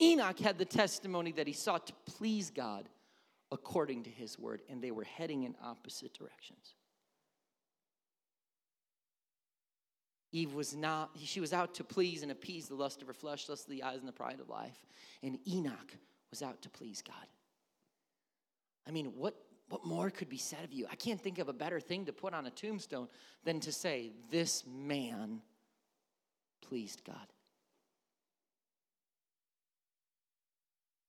[0.00, 2.88] Enoch had the testimony that he sought to please God
[3.50, 6.74] according to his word, and they were heading in opposite directions.
[10.32, 13.48] Eve was not, she was out to please and appease the lust of her flesh,
[13.48, 14.86] lust of the eyes, and the pride of life.
[15.22, 15.94] And Enoch
[16.30, 17.26] was out to please God.
[18.88, 19.36] I mean, what,
[19.68, 20.86] what more could be said of you?
[20.90, 23.08] I can't think of a better thing to put on a tombstone
[23.44, 25.42] than to say, This man
[26.62, 27.16] pleased God.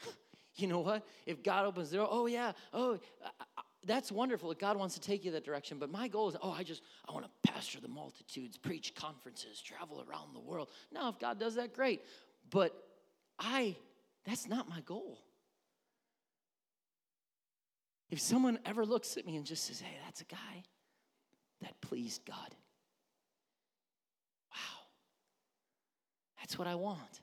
[0.56, 1.08] you know what?
[1.26, 3.00] If God opens the door, oh yeah, oh,
[3.86, 5.78] that's wonderful that God wants to take you that direction.
[5.80, 9.62] But my goal is, oh, I just, I want to pastor the multitudes, preach conferences,
[9.62, 10.70] travel around the world.
[10.92, 12.02] Now, if God does that, great.
[12.50, 12.74] But
[13.40, 13.76] I,
[14.26, 15.20] that's not my goal.
[18.10, 20.64] If someone ever looks at me and just says, hey, that's a guy
[21.62, 22.56] that pleased God.
[24.52, 24.84] Wow.
[26.40, 27.22] That's what I want.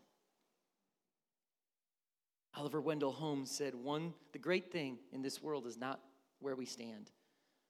[2.56, 6.00] Oliver Wendell Holmes said, One, the great thing in this world is not
[6.40, 7.10] where we stand,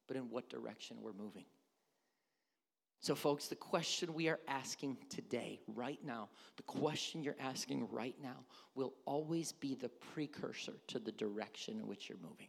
[0.08, 1.44] but in what direction we're moving.
[3.02, 8.16] So, folks, the question we are asking today, right now, the question you're asking right
[8.22, 12.48] now will always be the precursor to the direction in which you're moving.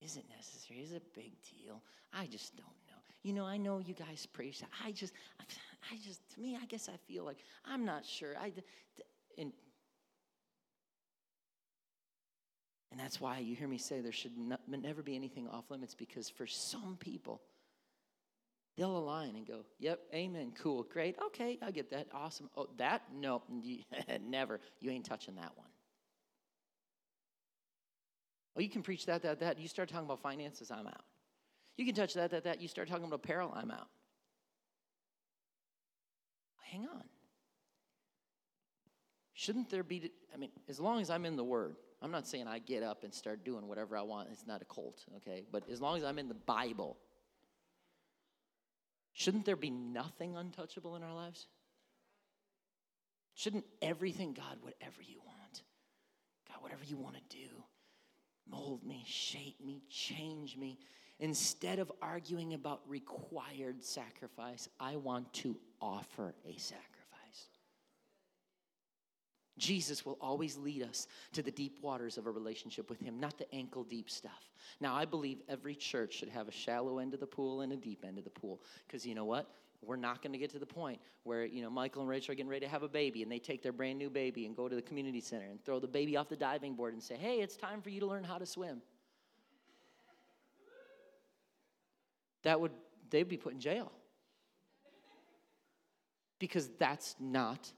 [0.00, 0.80] Is it necessary?
[0.80, 1.82] Is it a big deal?
[2.14, 2.96] I just don't know.
[3.22, 4.62] You know, I know you guys preach.
[4.84, 8.34] I just, I just, to me, I guess I feel like I'm not sure.
[8.40, 8.52] I,
[9.36, 9.52] and
[12.90, 15.94] And that's why you hear me say there should not, never be anything off limits
[15.94, 17.42] because for some people,
[18.76, 22.48] they'll align and go, Yep, amen, cool, great, okay, I get that, awesome.
[22.56, 23.02] Oh, that?
[23.14, 23.42] No,
[24.22, 24.60] never.
[24.80, 25.68] You ain't touching that one.
[28.56, 29.58] Oh, you can preach that, that, that.
[29.58, 31.04] You start talking about finances, I'm out.
[31.76, 32.62] You can touch that, that, that.
[32.62, 33.88] You start talking about apparel, I'm out.
[36.62, 37.04] Hang on.
[39.34, 42.46] shouldn't there be, I mean, as long as I'm in the Word, I'm not saying
[42.46, 44.28] I get up and start doing whatever I want.
[44.30, 45.44] It's not a cult, okay?
[45.50, 46.96] But as long as I'm in the Bible,
[49.14, 51.46] shouldn't there be nothing untouchable in our lives?
[53.34, 55.62] Shouldn't everything, God, whatever you want,
[56.48, 57.48] God, whatever you want to do,
[58.48, 60.78] mold me, shape me, change me.
[61.18, 66.95] Instead of arguing about required sacrifice, I want to offer a sacrifice.
[69.58, 73.38] Jesus will always lead us to the deep waters of a relationship with Him, not
[73.38, 74.50] the ankle deep stuff.
[74.80, 77.76] Now, I believe every church should have a shallow end of the pool and a
[77.76, 78.60] deep end of the pool.
[78.86, 79.50] Because you know what?
[79.82, 82.34] We're not going to get to the point where, you know, Michael and Rachel are
[82.34, 84.68] getting ready to have a baby and they take their brand new baby and go
[84.68, 87.40] to the community center and throw the baby off the diving board and say, hey,
[87.40, 88.82] it's time for you to learn how to swim.
[92.42, 92.72] That would,
[93.10, 93.92] they'd be put in jail.
[96.38, 97.72] Because that's not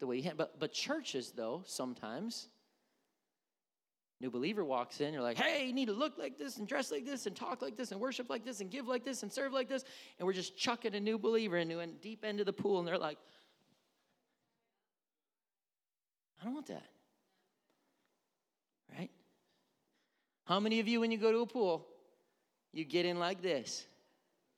[0.00, 0.38] the way you handle.
[0.38, 2.48] But but churches though sometimes.
[4.20, 6.90] New believer walks in, you're like, hey, you need to look like this and dress
[6.90, 9.32] like this and talk like this and worship like this and give like this and
[9.32, 9.82] serve like this.
[10.18, 12.86] And we're just chucking a new believer into a deep end of the pool, and
[12.86, 13.16] they're like,
[16.38, 16.84] I don't want that.
[18.98, 19.10] Right?
[20.44, 21.86] How many of you, when you go to a pool,
[22.74, 23.86] you get in like this?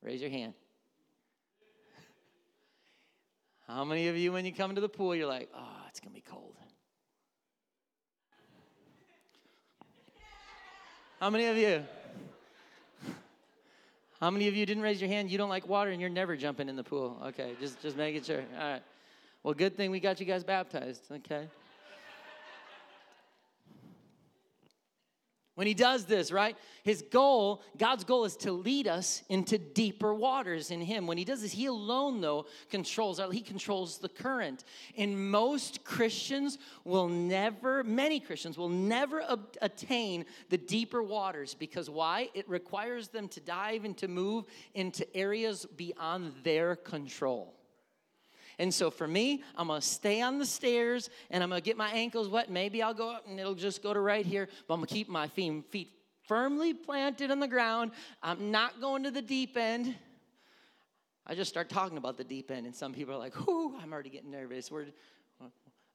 [0.01, 0.55] Raise your hand.
[3.67, 6.11] How many of you, when you come to the pool, you're like, oh, it's going
[6.11, 6.55] to be cold?
[11.19, 11.85] How many of you?
[14.19, 15.31] How many of you didn't raise your hand?
[15.31, 17.17] You don't like water and you're never jumping in the pool.
[17.27, 18.43] Okay, just just making sure.
[18.57, 18.81] All right.
[19.43, 21.03] Well, good thing we got you guys baptized.
[21.11, 21.47] Okay.
[25.55, 26.57] When he does this, right?
[26.83, 31.05] His goal, God's goal is to lead us into deeper waters in him.
[31.05, 34.63] When he does this, he alone though controls he controls the current.
[34.97, 39.23] And most Christians will never, many Christians will never
[39.61, 42.29] attain the deeper waters because why?
[42.33, 47.53] It requires them to dive and to move into areas beyond their control.
[48.59, 51.89] And so for me, I'm gonna stay on the stairs and I'm gonna get my
[51.91, 52.49] ankles wet.
[52.49, 55.09] Maybe I'll go up and it'll just go to right here, but I'm gonna keep
[55.09, 55.89] my feet
[56.27, 57.91] firmly planted on the ground.
[58.21, 59.95] I'm not going to the deep end.
[61.25, 63.93] I just start talking about the deep end, and some people are like, "Whoo, I'm
[63.93, 64.87] already getting nervous." We're,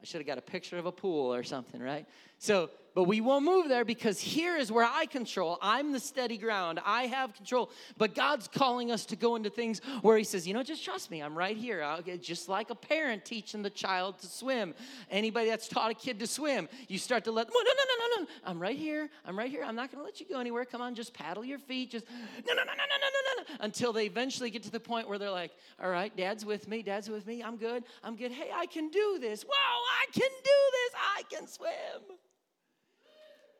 [0.00, 2.06] I should have got a picture of a pool or something, right?
[2.38, 5.58] So, but we won't move there because here is where I control.
[5.60, 6.80] I'm the steady ground.
[6.84, 7.70] I have control.
[7.96, 11.10] But God's calling us to go into things where He says, you know, just trust
[11.10, 11.20] me.
[11.20, 11.82] I'm right here.
[11.82, 14.74] I'll get, just like a parent teaching the child to swim.
[15.10, 18.06] Anybody that's taught a kid to swim, you start to let, no, no, no, no,
[18.16, 18.28] no, no.
[18.44, 19.10] I'm right here.
[19.24, 19.62] I'm right here.
[19.64, 20.64] I'm not going to let you go anywhere.
[20.64, 21.90] Come on, just paddle your feet.
[21.90, 23.27] Just, no, no, no, no, no, no, no.
[23.60, 26.82] Until they eventually get to the point where they're like, all right, dad's with me.
[26.82, 27.42] Dad's with me.
[27.42, 27.84] I'm good.
[28.04, 28.32] I'm good.
[28.32, 29.42] Hey, I can do this.
[29.42, 31.00] Whoa, I can do this.
[31.16, 32.18] I can swim.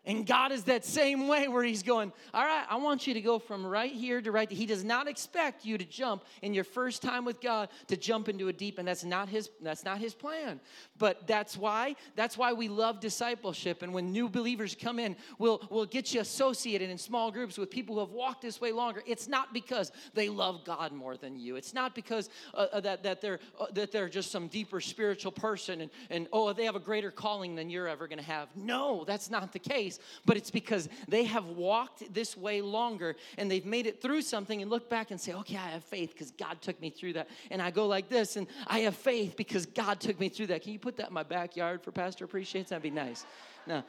[0.09, 3.21] And God is that same way where He's going, All right, I want you to
[3.21, 4.57] go from right here to right there.
[4.57, 8.29] He does not expect you to jump in your first time with God to jump
[8.29, 10.61] into a deep, and that's not His, that's not His plan.
[10.99, 13.83] But that's why, that's why we love discipleship.
[13.83, 17.71] And when new believers come in, we'll, we'll get you associated in small groups with
[17.71, 19.03] people who have walked this way longer.
[19.07, 21.57] It's not because they love God more than you.
[21.57, 25.33] It's not because uh, uh that, that, they're, uh, that they're just some deeper spiritual
[25.33, 28.49] person and, and oh, they have a greater calling than you're ever going to have.
[28.57, 29.88] No, that's not the case
[30.25, 34.61] but it's because they have walked this way longer and they've made it through something
[34.63, 37.29] and look back and say, okay, I have faith because God took me through that.
[37.51, 40.63] And I go like this and I have faith because God took me through that.
[40.63, 42.71] Can you put that in my backyard for Pastor Appreciates?
[42.71, 43.25] That'd be nice.
[43.67, 43.83] No.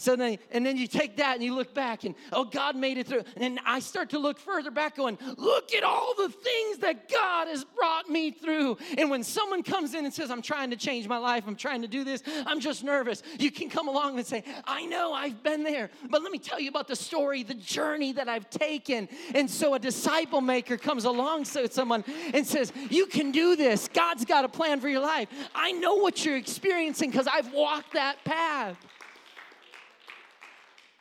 [0.00, 2.96] So then, and then you take that and you look back and, oh, God made
[2.96, 3.22] it through.
[3.36, 7.48] And I start to look further back going, look at all the things that God
[7.48, 8.78] has brought me through.
[8.96, 11.82] And when someone comes in and says, I'm trying to change my life, I'm trying
[11.82, 15.42] to do this, I'm just nervous, you can come along and say, I know, I've
[15.42, 15.90] been there.
[16.08, 19.06] But let me tell you about the story, the journey that I've taken.
[19.34, 23.86] And so a disciple maker comes alongside someone and says, You can do this.
[23.86, 25.28] God's got a plan for your life.
[25.54, 28.78] I know what you're experiencing because I've walked that path.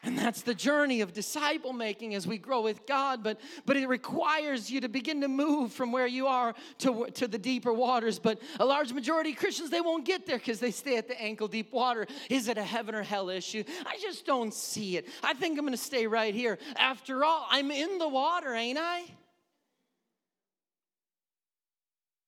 [0.01, 3.21] And that's the journey of disciple making as we grow with God.
[3.21, 7.27] But, but it requires you to begin to move from where you are to, to
[7.27, 8.17] the deeper waters.
[8.17, 11.21] But a large majority of Christians, they won't get there because they stay at the
[11.21, 12.07] ankle deep water.
[12.29, 13.65] Is it a heaven or hell issue?
[13.85, 15.05] I just don't see it.
[15.21, 16.59] I think I'm going to stay right here.
[16.77, 19.03] After all, I'm in the water, ain't I?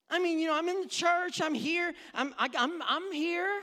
[0.09, 3.13] I mean, you know, I'm in the church, I'm here, I'm, I, am i I'm
[3.13, 3.61] here.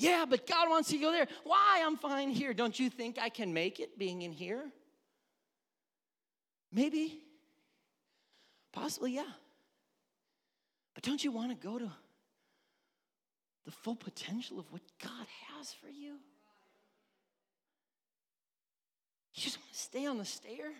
[0.00, 1.26] Yeah, but God wants you to go there.
[1.44, 1.82] Why?
[1.84, 2.54] I'm fine here.
[2.54, 4.70] Don't you think I can make it being in here?
[6.72, 7.18] Maybe.
[8.72, 9.24] Possibly, yeah.
[10.94, 11.90] But don't you want to go to
[13.66, 15.26] the full potential of what God
[15.56, 16.14] has for you?
[19.34, 20.72] You just want to stay on the stair?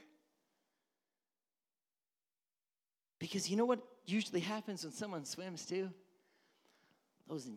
[3.18, 5.90] Because you know what usually happens when someone swims too?
[7.28, 7.48] Those,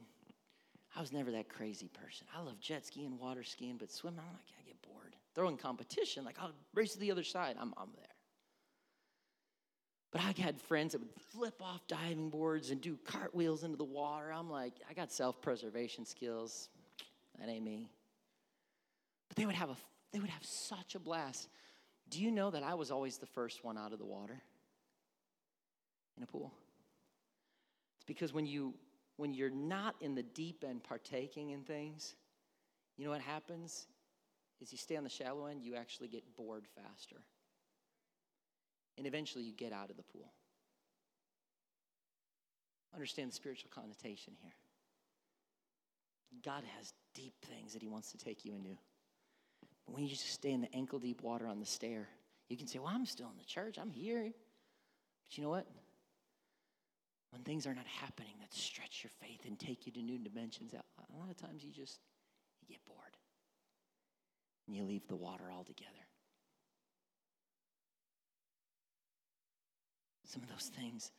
[0.96, 2.28] I was never that crazy person.
[2.36, 5.16] I love jet skiing, water skiing, but swimming, I'm like, I get bored.
[5.34, 8.06] Throwing competition, like I'll race to the other side, I'm, I'm there.
[10.12, 13.84] But I had friends that would flip off diving boards and do cartwheels into the
[13.84, 14.32] water.
[14.32, 16.70] I'm like, I got self preservation skills.
[17.39, 17.89] That ain't me.
[19.28, 19.76] But they would have a
[20.12, 21.50] they would have such a blast.
[22.12, 24.39] Do you know that I was always the first one out of the water
[26.16, 26.54] in a pool?
[27.98, 28.76] It's because when you
[29.18, 32.16] when you're not in the deep end partaking in things,
[32.97, 33.88] you know what happens?
[34.61, 37.18] Is you stay on the shallow end, you actually get bored faster
[38.97, 40.32] and eventually you get out of the pool.
[42.93, 44.53] Understand the spiritual connotation here.
[46.43, 48.78] God has deep things that He wants to take you into.
[49.86, 52.07] But when you just stay in the ankle deep water on the stair,
[52.49, 54.32] you can say, Well, I'm still in the church, I'm here.
[55.24, 55.66] But you know what?
[57.34, 60.74] When things are not happening that stretch your faith and take you to new dimensions,
[60.74, 62.00] a lot of times you just
[62.62, 63.18] you get bored.
[64.68, 66.08] And you leave the water altogether.
[70.34, 71.12] some of those things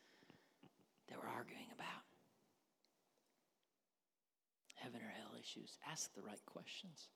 [1.09, 2.03] that we're arguing about.
[4.75, 5.79] Heaven or hell issues.
[5.89, 7.09] Ask the right questions.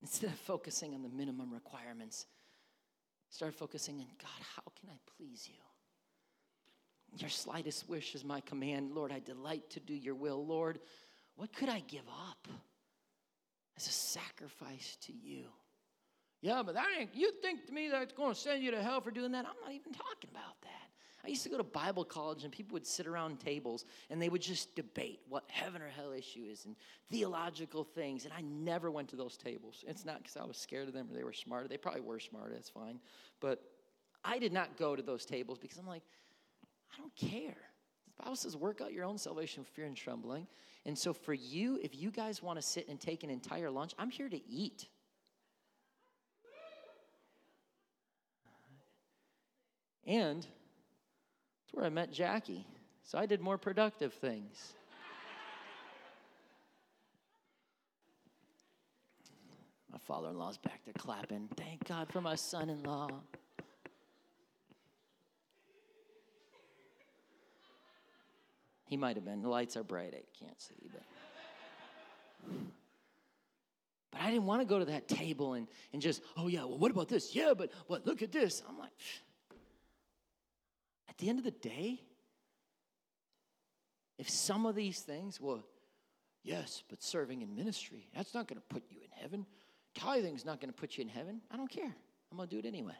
[0.00, 2.26] Instead of focusing on the minimum requirements,
[3.28, 5.60] start focusing on God, how can I please you?
[7.18, 8.92] Your slightest wish is my command.
[8.92, 10.44] Lord, I delight to do your will.
[10.46, 10.80] Lord,
[11.36, 12.48] what could I give up
[13.76, 15.44] as a sacrifice to you?
[16.40, 19.00] Yeah, but that ain't, you think to me that's going to send you to hell
[19.00, 19.46] for doing that?
[19.46, 20.82] I'm not even talking about that.
[21.24, 24.28] I used to go to Bible college and people would sit around tables and they
[24.28, 26.74] would just debate what heaven or hell issue is and
[27.10, 28.24] theological things.
[28.24, 29.84] And I never went to those tables.
[29.86, 31.68] It's not because I was scared of them or they were smarter.
[31.68, 32.98] They probably were smarter, that's fine.
[33.38, 33.62] But
[34.24, 36.02] I did not go to those tables because I'm like,
[36.92, 37.56] I don't care.
[38.16, 40.46] The Bible says, work out your own salvation with fear and trembling.
[40.84, 43.92] And so for you, if you guys want to sit and take an entire lunch,
[43.98, 44.88] I'm here to eat.
[50.06, 50.38] And
[51.64, 52.66] it's where I met Jackie.
[53.04, 54.72] So I did more productive things.
[59.90, 61.48] my father in law's back there clapping.
[61.56, 63.08] Thank God for my son in law.
[68.92, 69.40] He might have been.
[69.40, 70.12] The lights are bright.
[70.12, 71.02] I can't see, but.
[74.10, 76.76] But I didn't want to go to that table and, and just, oh, yeah, well,
[76.76, 77.34] what about this?
[77.34, 78.06] Yeah, but what?
[78.06, 78.62] Look at this.
[78.68, 78.90] I'm like,
[81.08, 82.02] at the end of the day,
[84.18, 85.64] if some of these things, well,
[86.42, 89.46] yes, but serving in ministry, that's not going to put you in heaven.
[89.94, 91.40] Tithing's not going to put you in heaven.
[91.50, 91.96] I don't care.
[92.30, 92.92] I'm to do it anyway.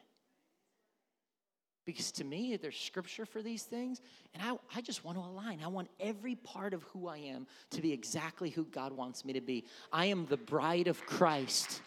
[1.84, 4.00] Because to me, there's scripture for these things,
[4.34, 5.60] and I, I just want to align.
[5.64, 9.32] I want every part of who I am to be exactly who God wants me
[9.32, 9.64] to be.
[9.92, 11.82] I am the bride of Christ.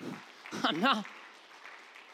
[0.64, 1.04] I'm not,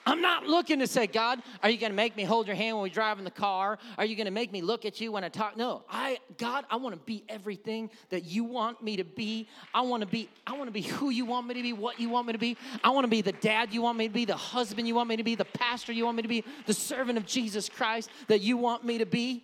[0.06, 2.76] I'm not looking to say, God, are you going to make me hold your hand
[2.76, 3.78] when we drive in the car?
[3.96, 5.56] Are you going to make me look at you when I talk?
[5.56, 9.48] No, I, God, I want to be everything that you want me to be.
[9.72, 11.98] I want to be, I want to be who you want me to be, what
[11.98, 12.56] you want me to be.
[12.82, 15.08] I want to be the dad you want me to be, the husband you want
[15.08, 18.10] me to be, the pastor you want me to be, the servant of Jesus Christ
[18.28, 19.42] that you want me to be.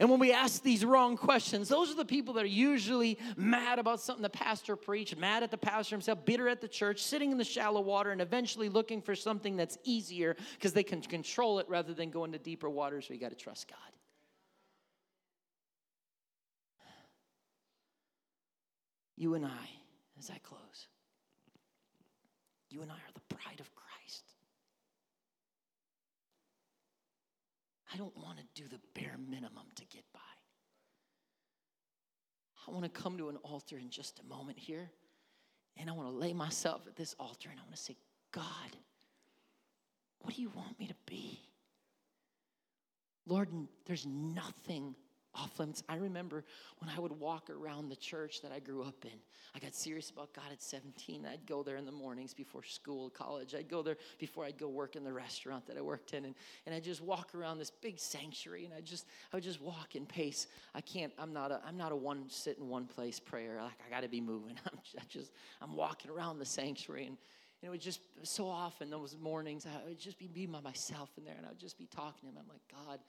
[0.00, 3.78] And when we ask these wrong questions, those are the people that are usually mad
[3.78, 7.30] about something the pastor preached, mad at the pastor himself, bitter at the church, sitting
[7.30, 11.58] in the shallow water, and eventually looking for something that's easier because they can control
[11.58, 13.06] it rather than go into deeper waters.
[13.06, 13.76] So you got to trust God.
[19.18, 19.68] You and I,
[20.18, 20.88] as I close,
[22.70, 24.24] you and I are the bride of Christ.
[27.92, 30.20] I don't want to do the bare minimum to get by.
[32.66, 34.90] I want to come to an altar in just a moment here,
[35.76, 37.96] and I want to lay myself at this altar and I want to say,
[38.32, 38.76] God,
[40.20, 41.40] what do you want me to be?
[43.26, 43.48] Lord,
[43.86, 44.94] there's nothing
[45.34, 45.82] off limits.
[45.88, 46.44] I remember
[46.78, 49.18] when I would walk around the church that I grew up in.
[49.54, 51.26] I got serious about God at 17.
[51.26, 53.54] I'd go there in the mornings before school, college.
[53.54, 56.24] I'd go there before I'd go work in the restaurant that I worked in.
[56.24, 56.34] And,
[56.66, 59.94] and I'd just walk around this big sanctuary and I just I would just walk
[59.94, 60.46] and pace.
[60.74, 63.58] I can't, I'm not a I'm not a one sit in one place prayer.
[63.62, 64.58] Like I gotta be moving.
[64.72, 64.78] I'm
[65.08, 67.16] just, I'm walking around the sanctuary and
[67.62, 71.10] and it would just so often those mornings I would just be, be by myself
[71.18, 72.36] in there and I would just be talking to him.
[72.38, 73.00] I'm like, God,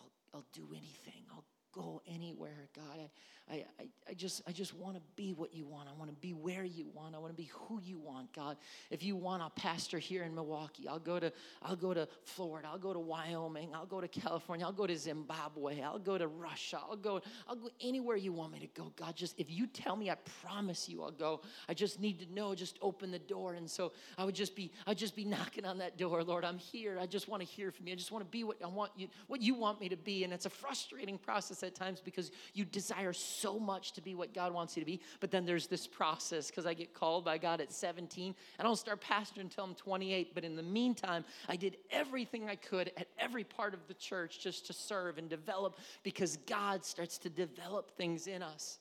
[0.00, 1.24] I'll, I'll do anything.
[1.30, 3.08] I'll go anywhere, God.
[3.50, 5.88] I, I, I, just, I just want to be what you want.
[5.88, 7.14] I want to be where you want.
[7.14, 8.56] I want to be who you want, God.
[8.90, 10.86] If you want, I'll pastor here in Milwaukee.
[10.88, 12.68] I'll go to, I'll go to Florida.
[12.70, 13.74] I'll go to Wyoming.
[13.74, 14.64] I'll go to California.
[14.64, 15.82] I'll go to Zimbabwe.
[15.82, 16.78] I'll go to Russia.
[16.88, 19.16] I'll go, I'll go anywhere you want me to go, God.
[19.16, 21.40] Just if you tell me, I promise you I'll go.
[21.68, 22.54] I just need to know.
[22.54, 23.54] Just open the door.
[23.54, 26.44] And so I would just be, I'd just be knocking on that door, Lord.
[26.44, 26.98] I'm here.
[27.00, 27.92] I just want to hear from you.
[27.92, 30.24] I just want to be what I want you, what you want me to be.
[30.24, 34.34] And it's a frustrating process at times because you desire so much to be what
[34.34, 35.00] God wants you to be.
[35.20, 38.26] But then there's this process because I get called by God at 17.
[38.26, 40.34] and I don't start pastoring until I'm 28.
[40.34, 44.40] But in the meantime, I did everything I could at every part of the church
[44.40, 48.78] just to serve and develop because God starts to develop things in us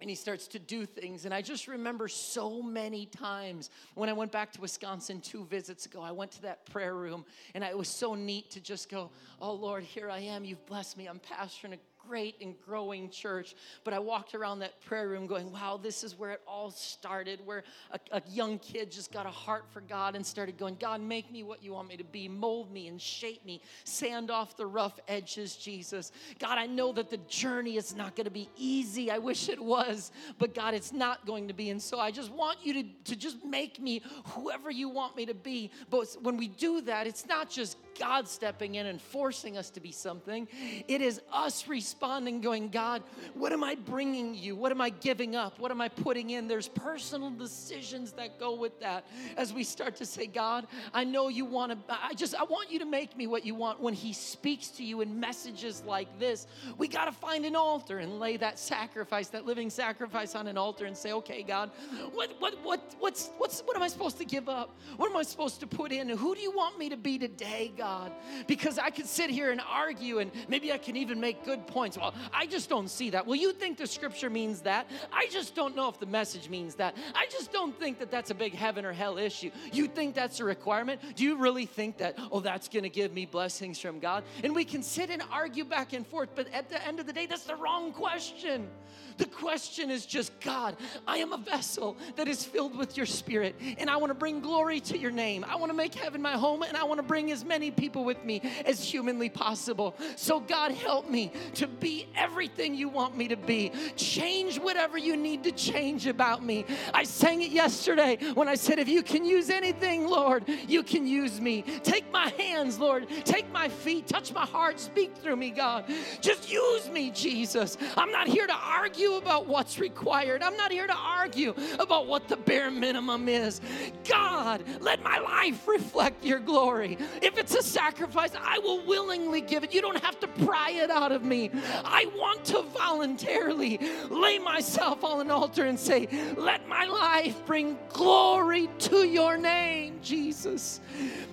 [0.00, 1.24] and he starts to do things.
[1.24, 5.86] And I just remember so many times when I went back to Wisconsin two visits
[5.86, 7.24] ago, I went to that prayer room
[7.54, 10.44] and it was so neat to just go, Oh Lord, here I am.
[10.44, 11.06] You've blessed me.
[11.06, 13.54] I'm pastoring a great and growing church.
[13.84, 17.40] But I walked around that prayer room going, wow, this is where it all started,
[17.44, 21.00] where a, a, young kid just got a heart for God and started going, God,
[21.00, 24.56] make me what you want me to be, mold me and shape me, sand off
[24.56, 26.12] the rough edges, Jesus.
[26.38, 29.10] God, I know that the journey is not going to be easy.
[29.10, 31.70] I wish it was, but God, it's not going to be.
[31.70, 35.26] And so I just want you to, to just make me whoever you want me
[35.26, 35.70] to be.
[35.90, 39.80] But when we do that, it's not just God stepping in and forcing us to
[39.80, 40.48] be something.
[40.88, 43.02] It is us responding, going, God,
[43.34, 44.56] what am I bringing you?
[44.56, 45.58] What am I giving up?
[45.58, 46.48] What am I putting in?
[46.48, 51.28] There's personal decisions that go with that as we start to say, God, I know
[51.28, 53.80] you want to, I just, I want you to make me what you want.
[53.80, 56.46] When He speaks to you in messages like this,
[56.78, 60.56] we got to find an altar and lay that sacrifice, that living sacrifice on an
[60.56, 61.70] altar and say, okay, God,
[62.12, 64.76] what, what, what, what's, what's, what am I supposed to give up?
[64.96, 66.08] What am I supposed to put in?
[66.08, 68.12] Who do you want me to be today, God,
[68.46, 71.96] because I could sit here and argue and maybe I can even make good points.
[71.96, 73.26] Well, I just don't see that.
[73.26, 74.86] Well, you think the scripture means that?
[75.10, 76.94] I just don't know if the message means that.
[77.14, 79.50] I just don't think that that's a big heaven or hell issue.
[79.72, 81.00] You think that's a requirement?
[81.16, 84.24] Do you really think that, oh, that's going to give me blessings from God?
[84.44, 87.14] And we can sit and argue back and forth, but at the end of the
[87.14, 88.68] day, that's the wrong question.
[89.16, 90.76] The question is just God,
[91.06, 94.40] I am a vessel that is filled with your spirit, and I want to bring
[94.40, 95.44] glory to your name.
[95.48, 98.04] I want to make heaven my home, and I want to bring as many people
[98.04, 99.94] with me as humanly possible.
[100.16, 103.72] So, God, help me to be everything you want me to be.
[103.96, 106.64] Change whatever you need to change about me.
[106.94, 111.06] I sang it yesterday when I said, If you can use anything, Lord, you can
[111.06, 111.62] use me.
[111.82, 113.08] Take my hands, Lord.
[113.24, 114.06] Take my feet.
[114.06, 114.80] Touch my heart.
[114.80, 115.84] Speak through me, God.
[116.20, 117.76] Just use me, Jesus.
[117.96, 120.42] I'm not here to argue about what's required.
[120.42, 123.60] I'm not here to argue about what the bare minimum is.
[124.08, 126.98] God, let my life reflect your glory.
[127.22, 129.74] If it's a sacrifice, I will willingly give it.
[129.74, 131.50] You don't have to pry it out of me.
[131.84, 137.78] I want to voluntarily lay myself on an altar and say, Let my life bring
[137.90, 140.80] glory to your name, Jesus.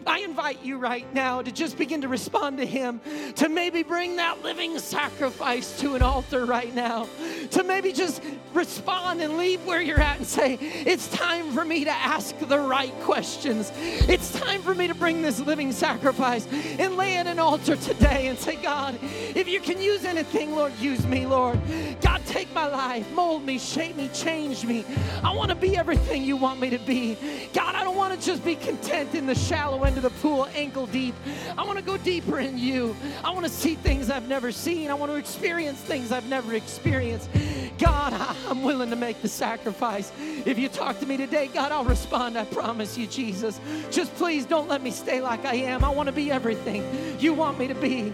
[0.06, 3.02] I invite you right now to just begin to respond to Him,
[3.36, 7.08] to maybe bring that living sacrifice to an altar right now,
[7.52, 8.22] to maybe just
[8.54, 12.60] respond and leave where you're at and say, It's time for me to ask the
[12.60, 13.72] right questions.
[13.76, 15.72] It's time for me to bring this living
[16.18, 16.48] sacrifice
[16.80, 20.74] and lay at an altar today and say, God, if you can use anything, Lord,
[20.80, 21.60] use me, Lord.
[22.02, 24.84] God, take my life, mold me, shape me, change me.
[25.24, 27.18] I want to be everything you want me to be.
[27.54, 30.48] God, I don't want to just be content in the shallow end of the pool,
[30.56, 31.16] ankle deep.
[31.58, 32.96] I want to go deeper in you.
[33.24, 34.90] I want to see things I've never seen.
[34.90, 37.30] I want to experience things I've never experienced.
[37.78, 38.14] God,
[38.48, 40.12] I'm willing to make the sacrifice.
[40.46, 42.38] If you talk to me today, God, I'll respond.
[42.38, 43.60] I promise you, Jesus.
[43.92, 45.84] Just please don't let me stay like I am.
[45.84, 46.84] I want to be everything
[47.20, 48.14] you want me to be.